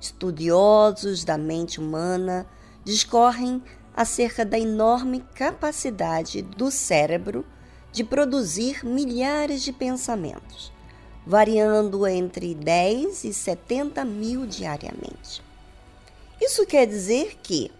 Estudiosos 0.00 1.24
da 1.24 1.36
mente 1.36 1.78
humana 1.78 2.46
discorrem 2.82 3.62
acerca 3.94 4.44
da 4.44 4.58
enorme 4.58 5.22
capacidade 5.34 6.40
do 6.40 6.70
cérebro 6.70 7.44
de 7.92 8.02
produzir 8.02 8.84
milhares 8.84 9.62
de 9.62 9.72
pensamentos, 9.72 10.72
variando 11.26 12.06
entre 12.06 12.54
10 12.54 13.24
e 13.24 13.34
70 13.34 14.04
mil 14.04 14.46
diariamente. 14.46 15.42
Isso 16.40 16.64
quer 16.64 16.86
dizer 16.86 17.38
que, 17.42 17.70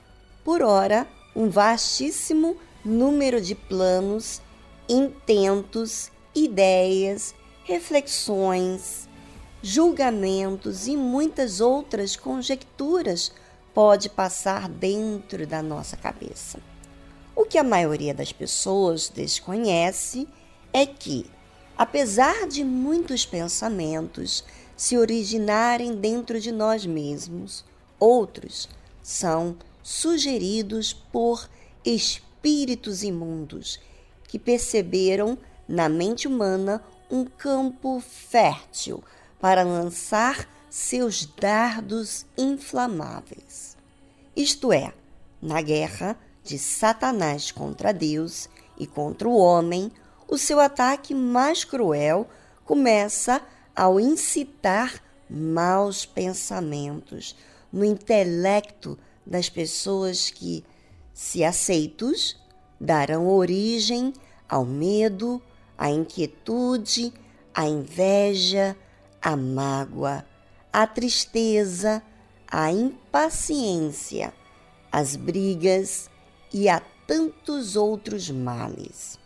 por 0.45 0.63
hora, 0.63 1.07
um 1.35 1.49
vastíssimo 1.49 2.57
número 2.85 3.41
de 3.41 3.55
planos, 3.55 4.43
intentos, 4.89 6.11
ideias, 6.35 7.35
reflexões, 7.65 9.09
julgamentos 9.63 10.87
e 10.87 10.97
muitas 10.97 11.61
outras 11.61 12.17
conjecturas 12.17 13.33
pode 13.75 14.09
passar 14.09 14.69
dentro 14.69 15.47
da 15.47 15.63
nossa 15.63 15.97
cabeça. 15.97 16.59
O 17.37 17.45
que 17.45 17.59
a 17.59 17.65
maioria 17.65 18.13
das 18.15 18.33
pessoas 18.33 19.09
desconhece 19.09 20.27
é 20.73 20.85
que, 20.87 21.27
apesar 21.77 22.47
de 22.47 22.65
muitos 22.65 23.25
pensamentos 23.25 24.45
se 24.77 24.97
originarem 24.97 25.95
dentro 25.95 26.41
de 26.41 26.51
nós 26.51 26.87
mesmos, 26.87 27.65
outros 27.99 28.69
são 29.03 29.57
sugeridos 29.83 30.93
por 30.93 31.49
espíritos 31.85 33.03
imundos 33.03 33.79
que 34.27 34.39
perceberam 34.39 35.37
na 35.69 35.89
mente 35.89 36.27
humana 36.27 36.83
um 37.11 37.25
campo 37.25 38.01
fértil 38.01 39.03
para 39.41 39.63
lançar 39.63 40.49
seus 40.69 41.25
dardos 41.25 42.27
inflamáveis. 42.37 43.77
Isto 44.37 44.73
é, 44.73 44.93
na 45.41 45.61
guerra 45.61 46.17
de 46.45 46.59
Satanás 46.59 47.51
contra 47.51 47.93
Deus 47.93 48.49
e 48.79 48.87
contra 48.87 49.29
o 49.29 49.37
homem, 49.37 49.91
o 50.29 50.39
seu 50.39 50.61
ataque 50.61 51.15
mais 51.15 51.65
cruel 51.65 52.29
começa 52.65 53.43
ao 53.75 53.99
incitar 53.99 55.03
maus 55.29 56.05
pensamentos 56.05 57.37
no 57.73 57.85
intelecto 57.85 58.99
das 59.27 59.49
pessoas 59.49 60.31
que, 60.31 60.65
se 61.13 61.45
aceitos, 61.45 62.37
darão 62.81 63.29
origem 63.29 64.13
ao 64.49 64.65
medo, 64.65 65.41
à 65.77 65.91
inquietude, 65.91 67.13
à 67.55 67.67
inveja, 67.67 68.77
à 69.21 69.37
mágoa, 69.37 70.25
à 70.73 70.87
tristeza, 70.87 72.03
à 72.51 72.71
impaciência, 72.73 74.33
às 74.91 75.17
brigas 75.17 76.11
e 76.53 76.69
a 76.69 76.81
tantos 77.07 77.77
outros 77.77 78.31
males. 78.31 79.19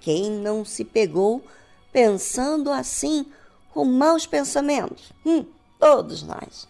Quem 0.00 0.30
não 0.30 0.64
se 0.64 0.84
pegou 0.84 1.44
pensando 1.92 2.70
assim 2.70 3.26
com 3.70 3.84
maus 3.84 4.26
pensamentos? 4.26 5.12
Hum, 5.24 5.44
todos 5.78 6.22
nós. 6.22 6.68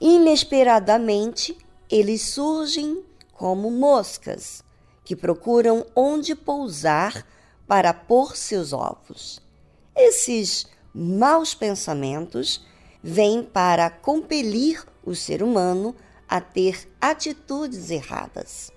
Inesperadamente, 0.00 1.56
eles 1.90 2.22
surgem 2.22 3.04
como 3.32 3.70
moscas 3.70 4.62
que 5.04 5.16
procuram 5.16 5.84
onde 5.94 6.34
pousar 6.34 7.26
para 7.66 7.92
pôr 7.92 8.36
seus 8.36 8.72
ovos. 8.72 9.40
Esses 9.94 10.66
maus 10.94 11.54
pensamentos 11.54 12.64
vêm 13.02 13.42
para 13.42 13.88
compelir 13.88 14.84
o 15.04 15.14
ser 15.14 15.42
humano 15.42 15.94
a 16.28 16.40
ter 16.40 16.88
atitudes 17.00 17.90
erradas. 17.90 18.70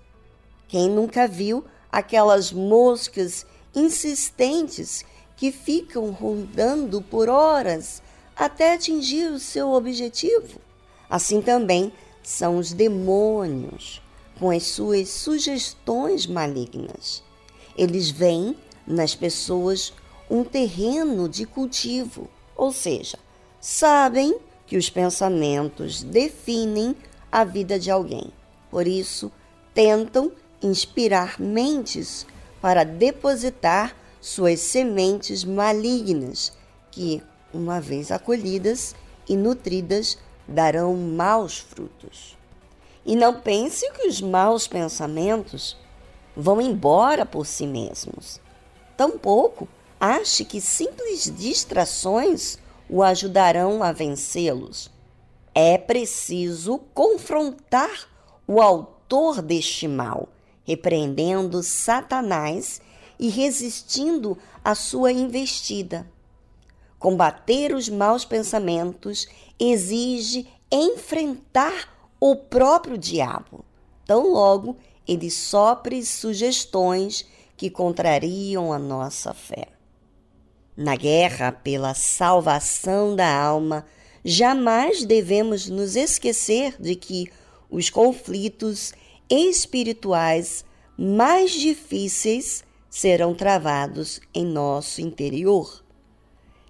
Quem 0.68 0.90
nunca 0.90 1.28
viu 1.28 1.64
aquelas 1.92 2.52
moscas 2.52 3.46
insistentes 3.76 5.04
que 5.36 5.52
ficam 5.52 6.12
rondando 6.12 7.02
por 7.02 7.30
horas 7.30 8.02
até 8.36 8.74
atingir 8.74 9.32
o 9.32 9.40
seu 9.40 9.72
objetivo? 9.72 10.60
Assim 11.10 11.42
também 11.42 11.94
são 12.24 12.58
os 12.58 12.74
demônios, 12.74 14.02
com 14.40 14.50
as 14.50 14.64
suas 14.64 15.10
sugestões 15.10 16.26
malignas. 16.26 17.22
Eles 17.78 18.10
veem 18.10 18.58
nas 18.88 19.14
pessoas 19.14 19.94
um 20.34 20.44
terreno 20.44 21.30
de 21.30 21.46
cultivo, 21.46 22.28
ou 22.56 22.74
seja, 22.74 23.20
sabem 23.62 24.40
que 24.66 24.76
os 24.76 24.90
pensamentos 24.90 26.02
definem 26.02 26.96
a 27.32 27.44
vida 27.44 27.78
de 27.78 27.92
alguém. 27.92 28.34
Por 28.72 28.88
isso, 28.88 29.32
tentam 29.76 30.32
inspirar 30.60 31.40
mentes 31.40 32.26
para 32.60 32.84
depositar 32.84 33.96
suas 34.20 34.60
sementes 34.60 35.44
malignas, 35.44 36.52
que, 36.90 37.22
uma 37.54 37.80
vez 37.80 38.12
acolhidas 38.12 38.96
e 39.30 39.38
nutridas, 39.38 40.18
darão 40.48 40.96
maus 40.96 41.60
frutos. 41.60 42.36
E 43.06 43.16
não 43.16 43.40
pense 43.40 43.88
que 43.92 44.08
os 44.08 44.20
maus 44.20 44.68
pensamentos 44.68 45.78
vão 46.36 46.60
embora 46.60 47.24
por 47.24 47.46
si 47.46 47.68
mesmos. 47.68 48.42
Tampouco 48.98 49.70
ache 50.04 50.44
que 50.44 50.60
simples 50.60 51.34
distrações 51.34 52.58
o 52.90 53.02
ajudarão 53.02 53.82
a 53.82 53.94
vencê-los. 53.94 54.92
É 55.56 55.78
preciso 55.78 56.80
confrontar 56.94 58.10
o 58.46 58.62
autor 58.62 59.42
deste 59.42 59.88
mal, 59.88 60.28
repreendendo 60.66 61.64
Satanás 61.64 62.82
e 63.18 63.30
resistindo 63.30 64.38
à 64.62 64.76
sua 64.76 65.10
investida. 65.14 66.06
Combater 67.00 67.74
os 67.74 67.88
maus 67.88 68.26
pensamentos 68.26 69.26
exige 69.58 70.50
enfrentar 70.70 72.12
o 72.20 72.36
próprio 72.36 72.98
diabo, 72.98 73.64
tão 74.06 74.34
logo 74.34 74.76
ele 75.08 75.32
sopre 75.32 76.04
sugestões 76.04 77.26
que 77.56 77.70
contrariam 77.70 78.74
a 78.74 78.80
nossa 78.80 79.34
fé. 79.34 79.70
Na 80.76 80.96
guerra 80.96 81.52
pela 81.52 81.94
salvação 81.94 83.16
da 83.16 83.32
alma, 83.32 83.86
jamais 84.26 85.06
devemos 85.06 85.70
nos 85.70 85.96
esquecer 85.96 86.76
de 86.82 86.96
que 86.96 87.28
os 87.70 87.92
conflitos 87.92 88.92
espirituais 89.30 90.66
mais 90.98 91.52
difíceis 91.52 92.64
serão 92.90 93.36
travados 93.36 94.20
em 94.34 94.46
nosso 94.46 95.00
interior. 95.00 95.84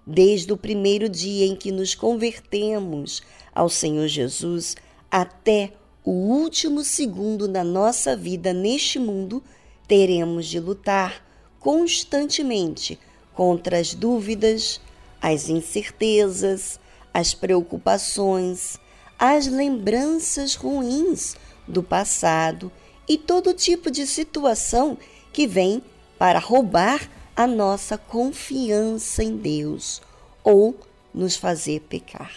Desde 0.06 0.52
o 0.52 0.56
primeiro 0.56 1.08
dia 1.08 1.46
em 1.46 1.56
que 1.56 1.72
nos 1.72 1.94
convertemos 1.94 3.22
ao 3.54 3.70
Senhor 3.70 4.06
Jesus 4.06 4.76
até 5.10 5.72
o 6.04 6.10
último 6.10 6.84
segundo 6.84 7.48
da 7.48 7.64
nossa 7.64 8.14
vida 8.14 8.52
neste 8.52 8.98
mundo, 8.98 9.42
teremos 9.88 10.44
de 10.44 10.60
lutar 10.60 11.24
constantemente 11.58 12.98
contra 13.34 13.78
as 13.78 13.94
dúvidas, 13.94 14.80
as 15.20 15.48
incertezas, 15.48 16.78
as 17.12 17.34
preocupações, 17.34 18.78
as 19.18 19.46
lembranças 19.46 20.54
ruins 20.54 21.36
do 21.66 21.82
passado 21.82 22.70
e 23.08 23.16
todo 23.16 23.54
tipo 23.54 23.90
de 23.90 24.06
situação 24.06 24.98
que 25.32 25.46
vem 25.46 25.82
para 26.18 26.38
roubar 26.38 27.08
a 27.36 27.46
nossa 27.46 27.98
confiança 27.98 29.22
em 29.22 29.36
Deus 29.36 30.00
ou 30.42 30.76
nos 31.12 31.36
fazer 31.36 31.80
pecar. 31.80 32.34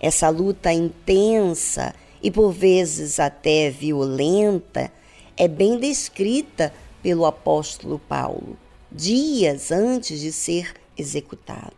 Essa 0.00 0.28
luta 0.28 0.72
intensa 0.72 1.94
e 2.22 2.30
por 2.30 2.52
vezes 2.52 3.18
até 3.18 3.70
violenta 3.70 4.92
é 5.36 5.48
bem 5.48 5.78
descrita 5.78 6.72
pelo 7.02 7.24
apóstolo 7.24 7.98
Paulo 7.98 8.56
dias 8.90 9.70
antes 9.70 10.20
de 10.20 10.32
ser 10.32 10.74
executado. 10.96 11.76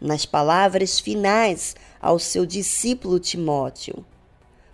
Nas 0.00 0.26
palavras 0.26 1.00
finais 1.00 1.74
ao 2.00 2.18
seu 2.18 2.46
discípulo 2.46 3.18
Timóteo: 3.18 4.04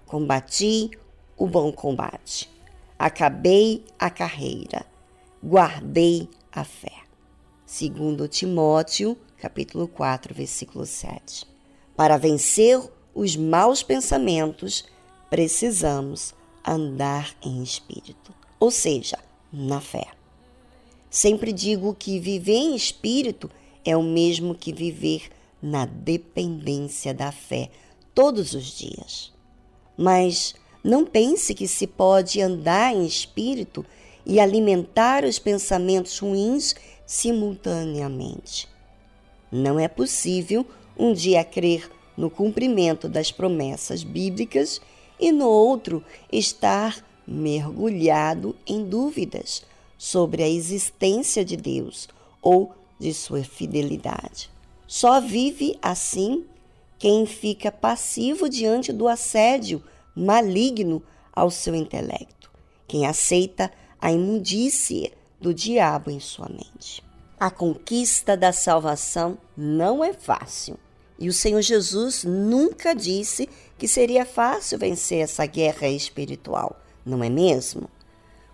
Combati 0.07 0.91
o 1.37 1.47
bom 1.47 1.73
combate, 1.73 2.51
acabei 2.99 3.85
a 3.99 4.11
carreira, 4.11 4.85
guardei 5.43 6.29
a 6.53 6.65
fé. 6.65 6.93
Segundo 7.65 8.27
Timóteo, 8.27 9.17
capítulo 9.39 9.87
4, 9.87 10.35
versículo 10.35 10.85
7. 10.85 11.47
Para 11.97 12.19
vencer 12.19 12.81
os 13.15 13.37
maus 13.37 13.83
pensamentos, 13.83 14.85
precisamos 15.31 16.35
andar 16.67 17.35
em 17.43 17.63
espírito, 17.63 18.35
ou 18.59 18.71
seja, 18.71 19.19
na 19.53 19.81
fé. 19.81 20.20
Sempre 21.11 21.53
digo 21.53 21.93
que 21.93 22.21
viver 22.21 22.55
em 22.55 22.77
espírito 22.77 23.51
é 23.85 23.97
o 23.97 24.03
mesmo 24.03 24.55
que 24.55 24.73
viver 24.73 25.29
na 25.61 25.85
dependência 25.85 27.13
da 27.13 27.33
fé 27.33 27.69
todos 28.15 28.55
os 28.55 28.67
dias. 28.79 29.33
Mas 29.99 30.55
não 30.85 31.05
pense 31.05 31.53
que 31.53 31.67
se 31.67 31.85
pode 31.87 32.41
andar 32.41 32.95
em 32.95 33.05
espírito 33.05 33.85
e 34.25 34.39
alimentar 34.39 35.25
os 35.25 35.39
pensamentos 35.39 36.17
ruins 36.21 36.77
simultaneamente. 37.05 38.69
Não 39.51 39.81
é 39.81 39.89
possível 39.89 40.65
um 40.97 41.13
dia 41.13 41.43
crer 41.43 41.91
no 42.17 42.31
cumprimento 42.31 43.09
das 43.09 43.33
promessas 43.33 44.05
bíblicas 44.05 44.81
e 45.19 45.33
no 45.33 45.49
outro 45.49 46.05
estar 46.31 47.05
mergulhado 47.27 48.55
em 48.65 48.85
dúvidas 48.85 49.69
sobre 50.01 50.43
a 50.43 50.49
existência 50.49 51.45
de 51.45 51.59
Deus 51.59 52.09
ou 52.41 52.73
de 52.99 53.13
sua 53.13 53.45
fidelidade. 53.45 54.51
Só 54.87 55.21
vive 55.21 55.79
assim 55.83 56.47
quem 56.99 57.27
fica 57.27 57.71
passivo 57.71 58.49
diante 58.49 58.95
do 58.95 59.07
assédio 59.07 59.85
maligno 60.17 61.03
ao 61.31 61.51
seu 61.51 61.75
intelecto, 61.75 62.51
quem 62.89 63.07
aceita 63.07 63.71
a 64.01 64.11
imundície 64.11 65.13
do 65.39 65.53
diabo 65.53 66.11
em 66.11 66.19
sua 66.19 66.49
mente. 66.49 67.05
A 67.39 67.51
conquista 67.51 68.35
da 68.35 68.55
salvação 68.55 69.37
não 69.55 70.03
é 70.03 70.15
fácil. 70.15 70.79
E 71.19 71.29
o 71.29 71.33
Senhor 71.35 71.61
Jesus 71.61 72.25
nunca 72.25 72.95
disse 72.95 73.51
que 73.77 73.87
seria 73.87 74.25
fácil 74.25 74.79
vencer 74.79 75.19
essa 75.19 75.45
guerra 75.45 75.89
espiritual, 75.89 76.81
não 77.05 77.23
é 77.23 77.29
mesmo? 77.29 77.91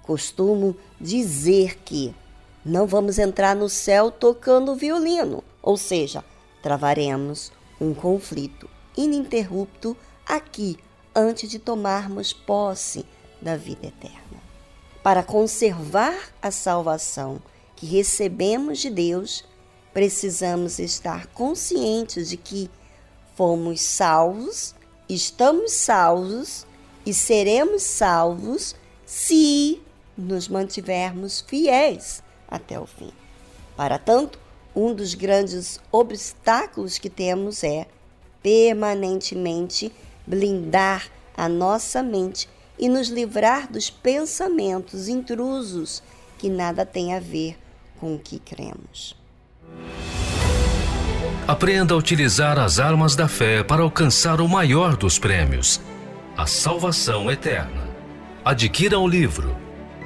Costumo 0.06 0.76
dizer 1.00 1.78
que 1.78 2.14
não 2.64 2.86
vamos 2.86 3.18
entrar 3.18 3.56
no 3.56 3.68
céu 3.68 4.10
tocando 4.10 4.76
violino, 4.76 5.42
ou 5.60 5.76
seja, 5.76 6.24
travaremos 6.62 7.52
um 7.80 7.92
conflito 7.92 8.68
ininterrupto 8.96 9.96
aqui 10.24 10.78
antes 11.14 11.50
de 11.50 11.58
tomarmos 11.58 12.32
posse 12.32 13.04
da 13.42 13.56
vida 13.56 13.88
eterna. 13.88 14.40
Para 15.02 15.22
conservar 15.22 16.16
a 16.40 16.50
salvação 16.50 17.42
que 17.74 17.86
recebemos 17.86 18.78
de 18.78 18.90
Deus, 18.90 19.44
precisamos 19.92 20.78
estar 20.78 21.26
conscientes 21.28 22.28
de 22.28 22.36
que 22.36 22.70
fomos 23.34 23.80
salvos, 23.80 24.74
estamos 25.08 25.72
salvos 25.72 26.66
e 27.04 27.12
seremos 27.12 27.82
salvos 27.82 28.74
se 29.04 29.80
nos 30.16 30.48
mantivermos 30.48 31.44
fiéis 31.46 32.22
até 32.48 32.78
o 32.78 32.86
fim. 32.86 33.10
Para 33.76 33.98
tanto, 33.98 34.38
um 34.74 34.94
dos 34.94 35.14
grandes 35.14 35.80
obstáculos 35.90 36.98
que 36.98 37.10
temos 37.10 37.62
é 37.64 37.86
permanentemente 38.42 39.92
blindar 40.26 41.08
a 41.36 41.48
nossa 41.48 42.02
mente 42.02 42.48
e 42.78 42.88
nos 42.88 43.08
livrar 43.08 43.70
dos 43.70 43.90
pensamentos 43.90 45.08
intrusos 45.08 46.02
que 46.38 46.48
nada 46.48 46.84
têm 46.84 47.14
a 47.14 47.20
ver 47.20 47.58
com 47.98 48.14
o 48.14 48.18
que 48.18 48.38
cremos. 48.38 49.16
Aprenda 51.48 51.94
a 51.94 51.96
utilizar 51.96 52.58
as 52.58 52.78
armas 52.78 53.14
da 53.14 53.28
fé 53.28 53.62
para 53.62 53.82
alcançar 53.82 54.40
o 54.40 54.48
maior 54.48 54.96
dos 54.96 55.18
prêmios, 55.18 55.80
a 56.36 56.46
salvação 56.46 57.30
eterna. 57.30 57.86
Adquira 58.44 58.98
o 58.98 59.06
livro 59.06 59.65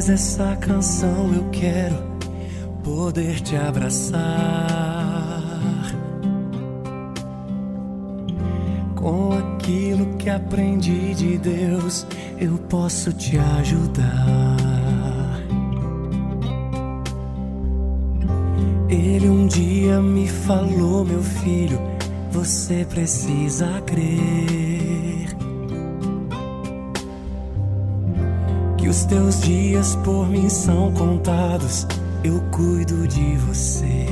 através 0.00 0.06
dessa 0.06 0.56
canção 0.56 1.32
eu 1.34 1.50
quero 1.50 1.96
poder 2.82 3.40
te 3.40 3.56
abraçar. 3.56 4.20
Com 8.94 9.32
aquilo 9.32 10.16
que 10.16 10.30
aprendi 10.30 11.14
de 11.14 11.38
Deus, 11.38 12.06
eu 12.38 12.56
posso 12.68 13.12
te 13.12 13.38
ajudar. 13.38 14.56
Ele 18.88 19.28
um 19.28 19.46
dia 19.46 20.00
me 20.00 20.26
falou, 20.26 21.04
meu 21.04 21.22
filho, 21.22 21.78
você 22.30 22.86
precisa 22.88 23.80
crer. 23.86 24.59
Dias 29.90 29.96
por 29.96 30.28
mim 30.28 30.48
são 30.48 30.92
contados, 30.92 31.86
eu 32.22 32.40
cuido 32.50 33.08
de 33.08 33.36
você. 33.36 34.06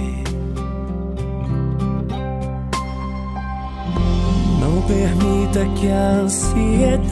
Não 4.60 4.82
permita 4.82 5.64
que 5.76 5.88
a 5.88 6.10
ansiedade 6.22 7.02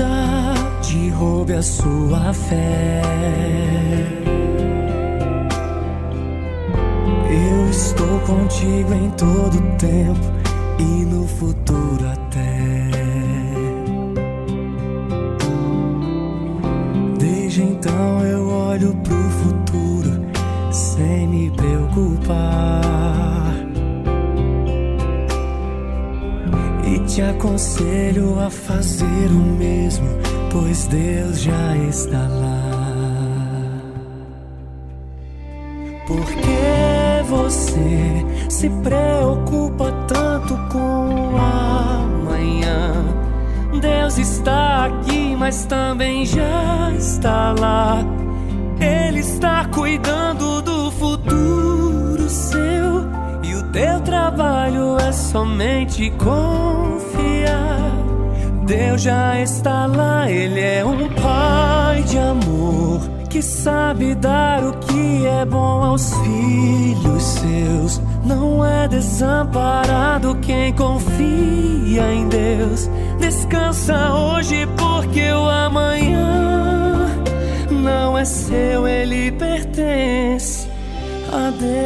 roube 1.11 1.55
a 1.55 1.63
sua 1.63 2.33
fé. 2.33 3.03
Eu 7.29 7.71
estou 7.71 8.21
contigo 8.21 8.95
em 8.95 9.11
todo 9.11 9.61
tempo 9.77 10.33
e 10.79 11.05
no 11.05 11.27
futuro 11.27 12.09
até. 12.09 12.26
Aconselho 27.37 28.41
a 28.41 28.49
fazer 28.49 29.29
o 29.31 29.45
mesmo, 29.59 30.09
pois 30.51 30.87
Deus 30.87 31.43
já 31.43 31.77
está 31.89 32.27
lá. 32.29 33.77
Por 36.07 36.25
que 36.25 37.23
você 37.29 38.25
se 38.49 38.71
preocupa 38.71 39.93
tanto 40.09 40.57
com 40.73 41.33
o 41.33 41.37
amanhã? 41.37 43.05
Deus 43.81 44.17
está 44.17 44.87
aqui, 44.87 45.37
mas 45.37 45.67
também 45.67 46.25
já 46.25 46.93
está 46.97 47.55
lá. 47.59 47.99
Ele 48.81 49.21
está 49.21 49.67
cuidando 49.67 50.63
do 50.63 50.91
futuro 50.93 52.29
seu. 52.31 53.05
E 53.43 53.55
o 53.55 53.63
teu 53.73 54.01
trabalho 54.01 54.97
é 54.99 55.13
somente 55.13 56.11
confiar. 56.13 57.16
Deus 58.67 59.03
já 59.03 59.41
está 59.41 59.87
lá, 59.87 60.31
Ele 60.31 60.61
é 60.61 60.85
um 60.85 61.09
pai 61.09 62.03
de 62.03 62.19
amor 62.19 63.01
que 63.29 63.43
sabe 63.43 64.15
dar 64.15 64.65
o 64.65 64.73
que 64.79 65.27
é 65.27 65.45
bom 65.45 65.85
aos 65.85 66.13
filhos 66.15 67.23
seus. 67.23 68.01
Não 68.25 68.65
é 68.65 68.89
desamparado 68.89 70.35
quem 70.37 70.73
confia 70.73 72.13
em 72.13 72.29
Deus. 72.29 72.89
Descansa 73.21 74.15
hoje, 74.15 74.67
porque 74.77 75.31
o 75.33 75.49
amanhã 75.49 77.09
não 77.71 78.17
é 78.17 78.25
seu, 78.25 78.89
ele 78.89 79.31
pertence 79.33 80.67
a 81.31 81.51
Deus. 81.51 81.77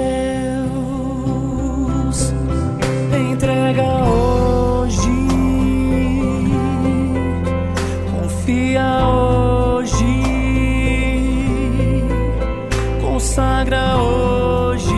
Entrega 3.30 3.82
hoje, 3.82 4.59
confia 8.70 9.08
hoje, 9.08 10.22
consagra 13.00 13.96
hoje. 13.96 14.94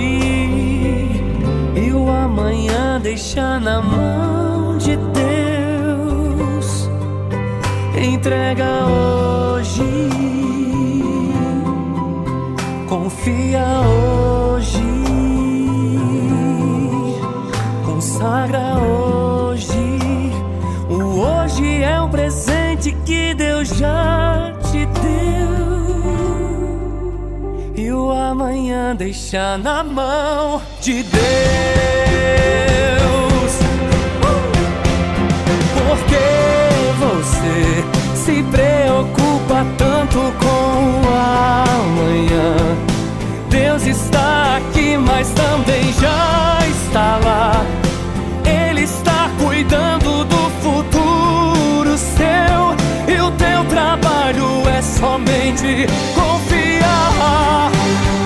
E 1.74 1.92
o 1.92 2.10
amanhã 2.10 3.00
deixa 3.00 3.58
na 3.58 3.80
mão 3.80 4.76
de 4.76 4.96
Deus. 4.96 6.90
Entrega 7.96 8.84
hoje, 8.84 10.10
confia 12.88 13.64
hoje, 13.80 14.21
já 23.82 24.52
te 24.70 24.86
deu. 24.86 25.50
E 27.74 27.90
o 27.90 28.12
amanhã 28.12 28.94
deixa 28.94 29.59
na 29.59 29.82
mão 29.82 30.62
de 30.80 31.02
Deus. 31.02 31.22
Por 35.74 35.98
que 36.10 36.28
você 37.04 37.84
se 38.14 38.42
preocupa 38.44 39.66
tanto 39.76 40.18
com 40.38 41.00
o 41.00 41.09
amanhã? 41.74 42.54
Deus 43.50 43.84
está 43.84 44.59
aqui, 44.59 44.96
mas 44.96 45.28
também 45.30 45.92
já 45.94 46.59
está 46.68 47.18
lá. 47.24 47.81
trabalho 54.32 54.68
é 54.68 54.82
somente 54.82 55.86
confiar. 56.14 57.70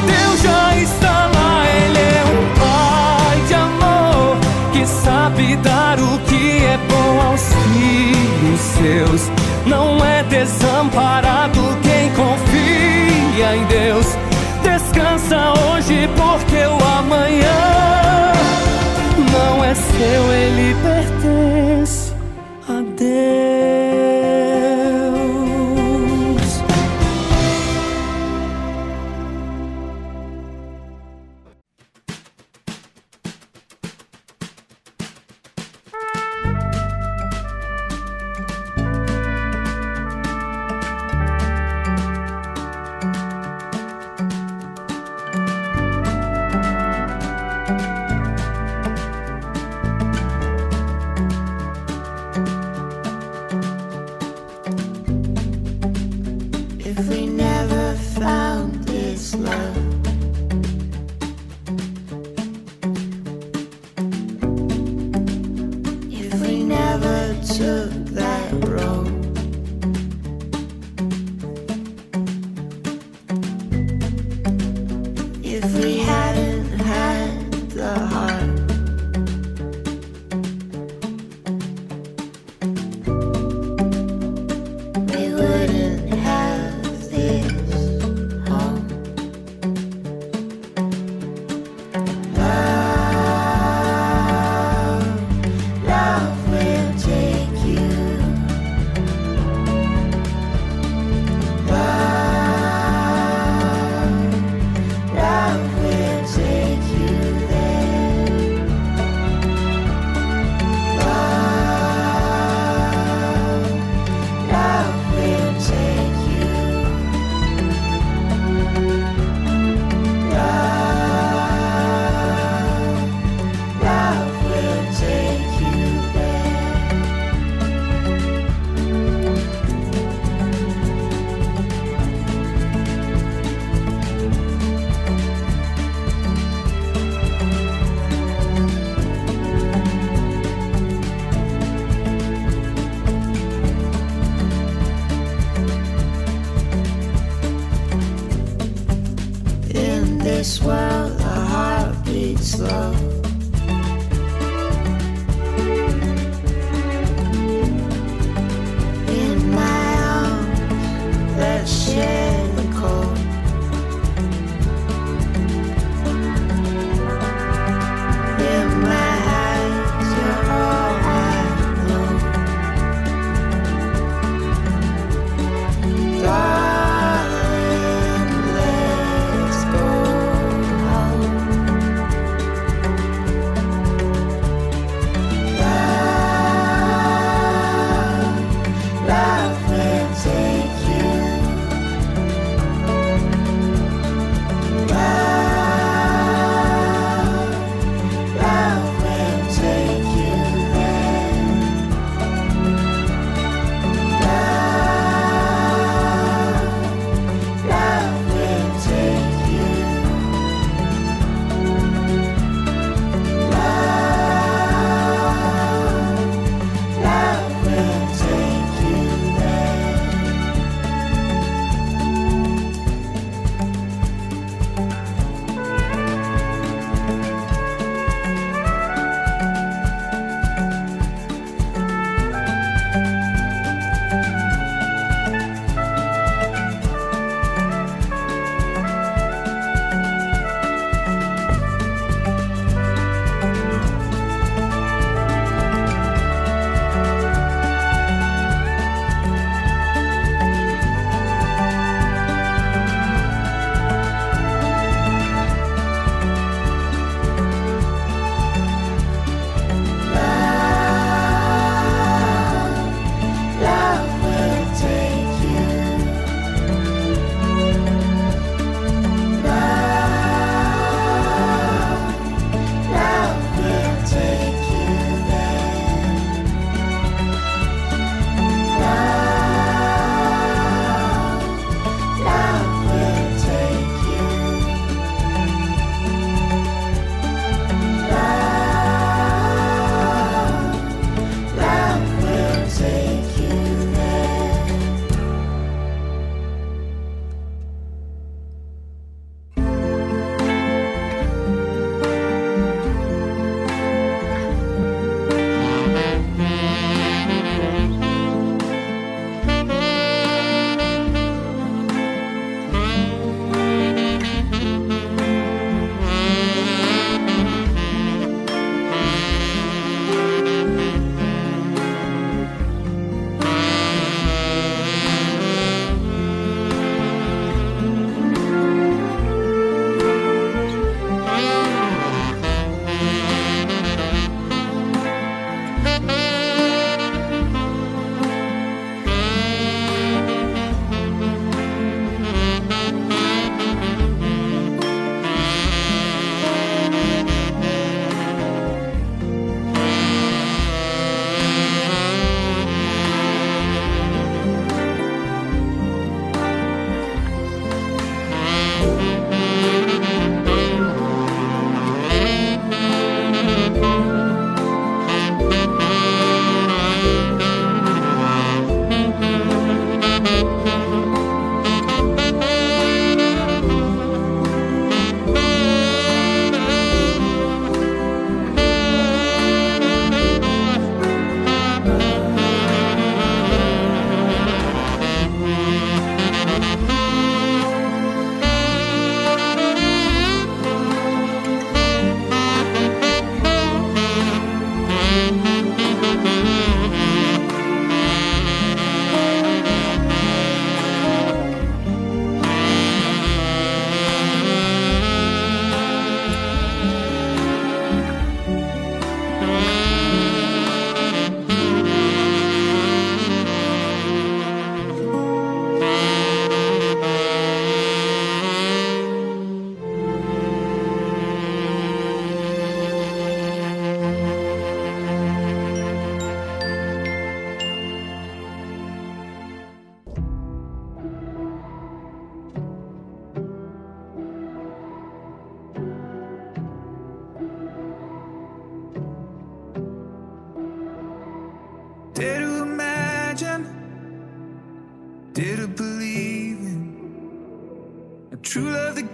Deus 0.07 0.43
já 0.43 0.77
está 0.77 1.31
lá, 1.35 1.65
Ele 1.67 1.99
é 1.99 2.25
um 2.25 2.47
Pai 2.59 3.41
de 3.49 3.55
amor 3.55 4.37
que 4.73 4.87
sabe 4.87 5.57
dar 5.57 5.99
o 5.99 6.19
que 6.21 6.65
é 6.65 6.79
bom 6.89 7.21
aos 7.29 7.43
filhos 7.43 8.61
seus. 8.61 9.31
Não 9.67 10.05
é 10.05 10.23
desamparado 10.25 11.61
quem 11.83 12.11
confia 12.13 13.57
em 13.57 13.65
Deus. 13.67 14.07
Descansa 14.63 15.53
hoje, 15.61 16.09
porque 16.17 16.67
o 16.67 16.99
amanhã 16.99 18.33
não 19.33 19.65
é 19.65 19.75
seu, 19.75 20.33
ele 20.33 20.77
pertence 20.83 22.13
a 22.69 22.83
Deus. 22.97 23.46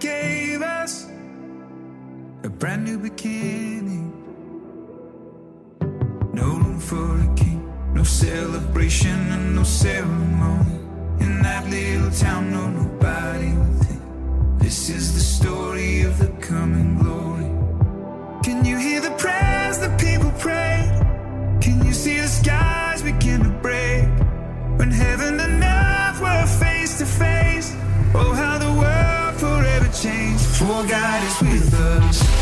Gave 0.02 0.62
us 0.62 1.06
a 2.44 2.48
brand 2.48 2.84
new 2.84 2.98
beginning. 2.98 4.12
No 6.32 6.46
room 6.62 6.80
for 6.80 7.20
a 7.20 7.34
king, 7.34 7.60
no 7.94 8.02
celebration 8.02 9.18
and 9.32 9.56
no 9.56 9.64
ceremony. 9.64 10.78
In 11.20 11.42
that 11.42 11.68
little 11.68 12.10
town, 12.10 12.50
no 12.50 12.68
nobody 12.70 13.52
within. 13.54 14.58
This 14.58 14.88
is 14.88 15.14
the 15.14 15.20
story 15.20 16.02
of 16.02 16.18
the 16.18 16.30
coming 16.40 16.98
glory. 16.98 17.50
Can 18.42 18.64
you 18.64 18.76
hear 18.76 19.00
the 19.00 19.14
prayers 19.22 19.78
that 19.78 20.00
people 20.00 20.32
pray? 20.38 20.76
Can 21.60 21.84
you 21.86 21.92
see 21.92 22.18
the 22.18 22.28
skies 22.28 23.02
begin 23.02 23.42
to 23.44 23.51
For 30.62 30.86
God 30.86 31.24
is 31.24 31.42
with 31.42 31.74
us. 31.74 32.41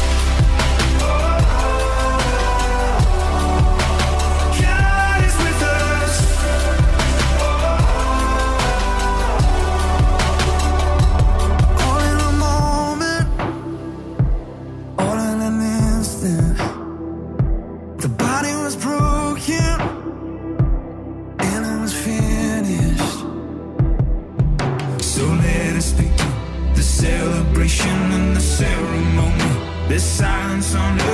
Silence 30.01 30.75
on 30.75 30.97
the 30.97 31.10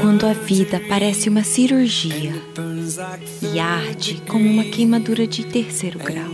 Quando 0.00 0.26
a 0.26 0.32
vida 0.32 0.80
parece 0.88 1.28
uma 1.28 1.42
cirurgia 1.42 2.34
e 3.40 3.58
arde 3.58 4.22
como 4.28 4.48
uma 4.48 4.64
queimadura 4.64 5.26
de 5.26 5.46
terceiro 5.46 5.98
grau, 5.98 6.30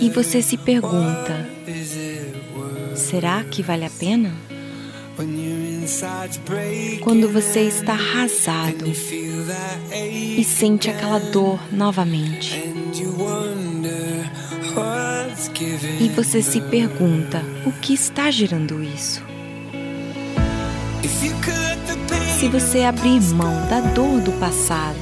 e 0.00 0.08
você 0.08 0.40
se 0.40 0.56
pergunta: 0.56 1.48
será 2.94 3.44
que 3.44 3.62
vale 3.62 3.84
a 3.84 3.90
pena? 3.90 4.32
Quando 7.02 7.28
você 7.28 7.60
está 7.60 7.92
arrasado 7.92 8.86
e 10.36 10.44
sente 10.44 10.88
aquela 10.88 11.18
dor 11.18 11.60
novamente, 11.70 12.62
e 16.00 16.08
você 16.08 16.42
se 16.42 16.60
pergunta: 16.62 17.42
o 17.66 17.72
que 17.72 17.92
está 17.92 18.30
gerando 18.30 18.82
isso? 18.82 19.29
Se 22.40 22.48
você 22.48 22.84
abrir 22.84 23.20
mão 23.34 23.66
da 23.68 23.80
dor 23.80 24.18
do 24.22 24.32
passado, 24.40 24.96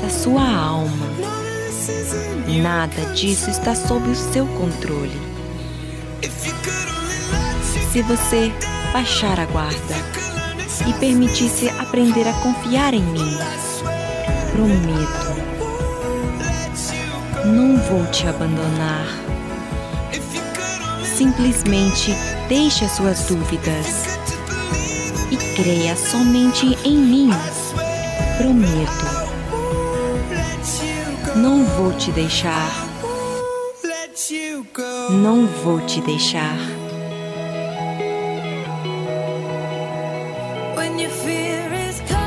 da 0.00 0.08
sua 0.08 0.40
alma, 0.40 1.06
nada 2.62 3.12
disso 3.12 3.50
está 3.50 3.74
sob 3.74 4.08
o 4.08 4.14
seu 4.14 4.46
controle. 4.46 5.20
Se 7.92 8.00
você 8.00 8.50
baixar 8.90 9.38
a 9.38 9.44
guarda 9.44 9.94
e 10.88 10.94
permitisse 10.94 11.68
aprender 11.78 12.26
a 12.26 12.32
confiar 12.40 12.94
em 12.94 13.02
mim, 13.02 13.36
prometo, 14.50 15.34
não 17.44 17.76
vou 17.82 18.06
te 18.06 18.26
abandonar. 18.26 19.06
Simplesmente 21.04 22.14
deixe 22.48 22.86
as 22.86 22.92
suas 22.92 23.24
dúvidas 23.24 24.13
creia 25.54 25.94
somente 25.96 26.76
em 26.84 26.96
mim. 26.96 27.30
Prometo, 28.36 29.06
não 31.36 31.64
vou 31.64 31.92
te 31.92 32.10
deixar. 32.10 32.88
Não 35.10 35.46
vou 35.46 35.80
te 35.82 36.00
deixar. 36.00 36.56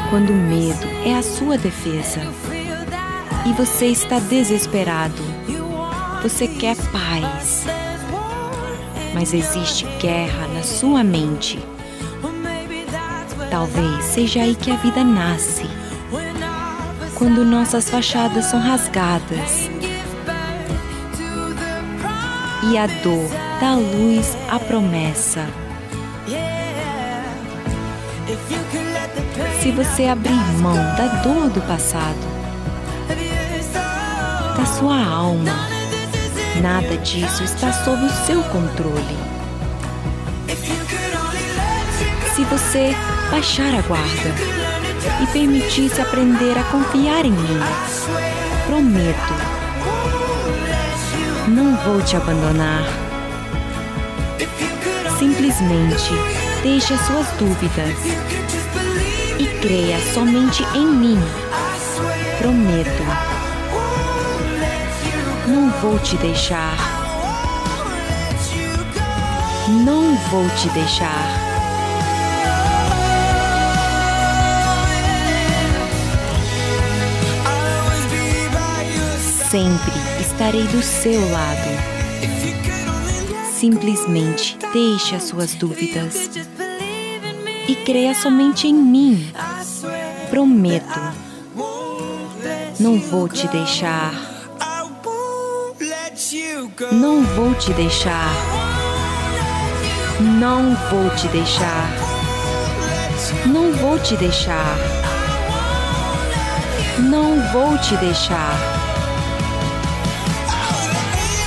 Quando 0.09 0.29
o 0.29 0.35
medo 0.35 0.87
é 1.05 1.15
a 1.15 1.21
sua 1.21 1.57
defesa 1.57 2.21
e 3.45 3.51
você 3.53 3.87
está 3.87 4.19
desesperado, 4.19 5.21
você 6.23 6.47
quer 6.47 6.77
paz, 6.93 7.65
mas 9.13 9.33
existe 9.33 9.85
guerra 9.99 10.47
na 10.47 10.63
sua 10.63 11.03
mente. 11.03 11.59
Talvez 13.49 14.03
seja 14.05 14.41
aí 14.41 14.55
que 14.55 14.71
a 14.71 14.75
vida 14.75 15.03
nasce, 15.03 15.65
quando 17.15 17.45
nossas 17.45 17.89
fachadas 17.89 18.45
são 18.45 18.59
rasgadas 18.59 19.69
e 22.63 22.77
a 22.77 22.87
dor 22.87 23.29
dá 23.59 23.75
luz 23.75 24.37
à 24.49 24.59
promessa. 24.59 25.45
Se 29.61 29.71
você 29.71 30.05
abrir 30.05 30.33
mão 30.61 30.75
da 30.75 31.21
dor 31.23 31.49
do 31.49 31.61
passado, 31.61 32.37
da 34.57 34.65
sua 34.65 35.01
alma, 35.03 35.77
Nada 36.61 36.97
disso 36.97 37.43
está 37.43 37.71
sob 37.71 38.03
o 38.03 38.09
seu 38.25 38.41
controle. 38.45 39.17
Se 42.35 42.43
você 42.45 42.95
baixar 43.29 43.73
a 43.75 43.81
guarda 43.81 44.33
e 45.21 45.27
permitir-se 45.27 46.01
aprender 46.01 46.57
a 46.57 46.63
confiar 46.65 47.25
em 47.25 47.31
mim, 47.31 47.59
prometo, 48.65 49.33
não 51.47 51.75
vou 51.77 52.01
te 52.01 52.15
abandonar. 52.15 52.83
Simplesmente 55.17 56.11
deixe 56.61 56.93
as 56.93 57.01
suas 57.01 57.27
dúvidas 57.39 57.95
e 59.39 59.45
creia 59.61 59.99
somente 60.13 60.63
em 60.75 60.85
mim. 60.85 61.19
Prometo. 62.39 63.03
Não 65.47 65.69
vou 65.81 65.97
te 65.99 66.15
deixar. 66.17 66.75
Não 69.67 70.15
vou 70.29 70.47
te 70.49 70.69
deixar. 70.69 71.36
Sempre 79.49 79.93
estarei 80.19 80.67
do 80.67 80.83
seu 80.83 81.21
lado. 81.31 81.69
Simplesmente 83.57 84.57
deixe 84.73 85.15
as 85.15 85.23
suas 85.23 85.53
dúvidas 85.55 86.29
e 87.65 87.75
creia 87.85 88.13
somente 88.13 88.67
em 88.67 88.73
mim. 88.73 89.31
Prometo. 90.29 90.99
Não 92.77 92.99
vou 92.99 93.29
te 93.29 93.47
deixar. 93.47 94.13
Não 96.91 97.23
vou 97.23 97.55
te 97.55 97.71
deixar. 97.71 98.29
Não 100.19 100.75
vou 100.89 101.09
te 101.15 101.27
deixar. 101.29 101.89
Não 103.45 103.71
vou 103.71 103.97
te 103.97 104.17
deixar. 104.17 104.77
Não 106.99 107.39
vou 107.53 107.77
te 107.77 107.95
deixar. 107.95 108.76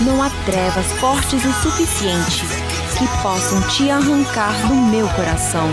Não 0.01 0.23
há 0.23 0.31
trevas 0.47 0.87
fortes 0.93 1.45
o 1.45 1.53
suficiente 1.63 2.47
que 2.99 3.07
possam 3.23 3.61
te 3.69 3.91
arrancar 3.91 4.53
do 4.67 4.75
meu 4.75 5.07
coração. 5.11 5.69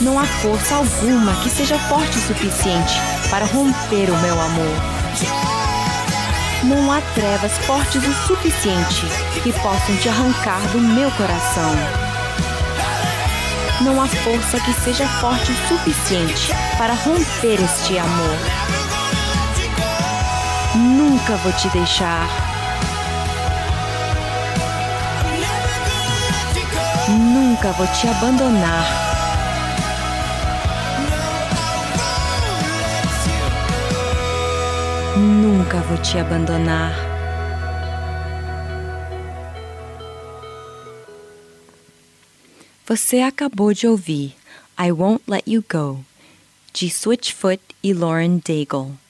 Não 0.00 0.18
há 0.18 0.24
força 0.24 0.76
alguma 0.76 1.34
que 1.42 1.50
seja 1.50 1.78
forte 1.78 2.16
o 2.16 2.20
suficiente 2.22 2.94
para 3.28 3.44
romper 3.44 4.10
o 4.10 4.16
meu 4.18 4.40
amor. 4.40 4.76
Não 6.64 6.90
há 6.90 7.02
trevas 7.14 7.52
fortes 7.66 8.02
o 8.02 8.26
suficiente 8.26 9.06
que 9.42 9.52
possam 9.52 9.94
te 9.96 10.08
arrancar 10.08 10.60
do 10.68 10.80
meu 10.80 11.10
coração. 11.10 11.74
Não 13.82 14.00
há 14.00 14.06
força 14.06 14.58
que 14.60 14.72
seja 14.80 15.06
forte 15.20 15.52
o 15.52 15.68
suficiente 15.68 16.48
para 16.78 16.94
romper 16.94 17.62
este 17.62 17.98
amor. 17.98 18.38
Nunca 20.74 21.36
vou 21.36 21.52
te 21.52 21.68
deixar. 21.68 22.51
Nunca 27.08 27.72
vou 27.72 27.86
te 27.88 28.06
abandonar. 28.06 28.86
Nunca 35.16 35.78
vou 35.80 35.98
te 35.98 36.16
abandonar. 36.16 36.94
Você 42.86 43.20
acabou 43.20 43.74
de 43.74 43.88
ouvir 43.88 44.36
I 44.78 44.92
Won't 44.92 45.24
Let 45.26 45.44
You 45.46 45.64
Go, 45.68 46.04
de 46.72 46.88
Switchfoot 46.88 47.60
e 47.82 47.92
Lauren 47.92 48.40
Daigle. 48.46 49.01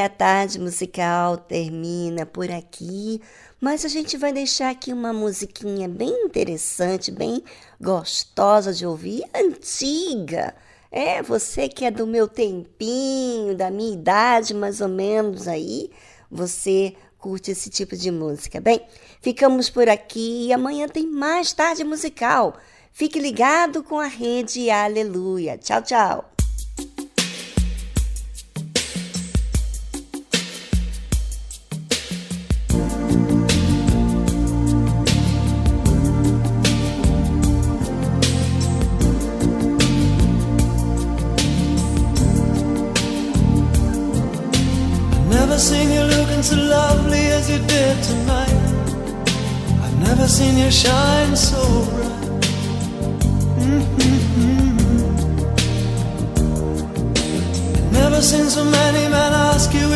A 0.00 0.08
tarde 0.08 0.58
musical 0.58 1.36
termina 1.36 2.24
por 2.26 2.50
aqui, 2.50 3.20
mas 3.60 3.84
a 3.84 3.88
gente 3.88 4.16
vai 4.16 4.32
deixar 4.32 4.70
aqui 4.70 4.92
uma 4.92 5.12
musiquinha 5.12 5.88
bem 5.88 6.24
interessante, 6.24 7.10
bem 7.10 7.42
gostosa 7.80 8.72
de 8.72 8.86
ouvir, 8.86 9.22
antiga. 9.34 10.54
É, 10.90 11.22
você 11.22 11.68
que 11.68 11.84
é 11.84 11.90
do 11.90 12.06
meu 12.06 12.26
tempinho, 12.26 13.54
da 13.54 13.70
minha 13.70 13.92
idade 13.92 14.54
mais 14.54 14.80
ou 14.80 14.88
menos 14.88 15.46
aí, 15.46 15.90
você 16.30 16.94
curte 17.18 17.50
esse 17.50 17.70
tipo 17.70 17.96
de 17.96 18.10
música. 18.10 18.60
Bem, 18.60 18.80
ficamos 19.20 19.70
por 19.70 19.88
aqui 19.88 20.46
e 20.46 20.52
amanhã 20.52 20.88
tem 20.88 21.06
mais 21.06 21.52
tarde 21.52 21.84
musical. 21.84 22.56
Fique 22.92 23.20
ligado 23.20 23.84
com 23.84 24.00
a 24.00 24.06
rede 24.06 24.70
Aleluia. 24.70 25.56
Tchau, 25.58 25.82
tchau. 25.82 26.39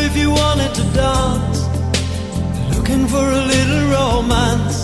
If 0.07 0.15
you 0.15 0.29
wanted 0.29 0.71
to 0.79 0.83
dance. 0.93 1.59
Looking 2.75 3.07
for 3.07 3.25
a 3.41 3.43
little 3.53 3.83
romance, 3.97 4.77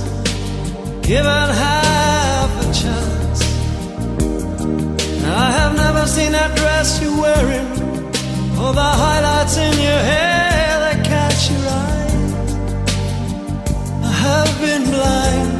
given 1.10 1.48
half 1.64 2.52
a 2.66 2.68
chance. 2.82 3.40
I 5.44 5.48
have 5.60 5.74
never 5.84 6.04
seen 6.16 6.32
that 6.32 6.52
dress 6.62 6.88
you're 7.02 7.20
wearing, 7.26 7.70
or 8.62 8.72
the 8.82 8.92
highlights 9.04 9.56
in 9.58 9.74
your 9.88 10.02
hair 10.12 10.72
that 10.86 11.00
catch 11.12 11.42
your 11.52 11.66
eye. 11.86 12.14
I 14.10 14.12
have 14.28 14.52
been 14.66 14.84
blind, 14.96 15.54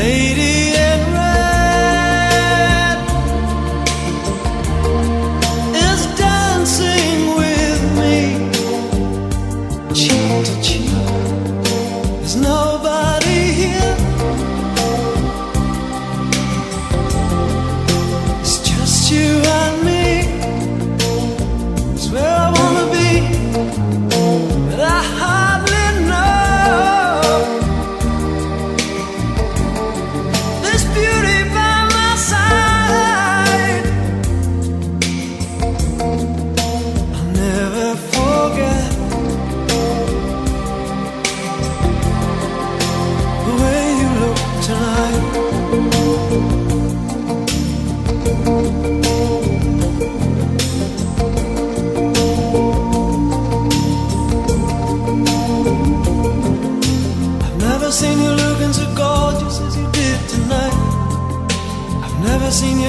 lady 0.00 0.53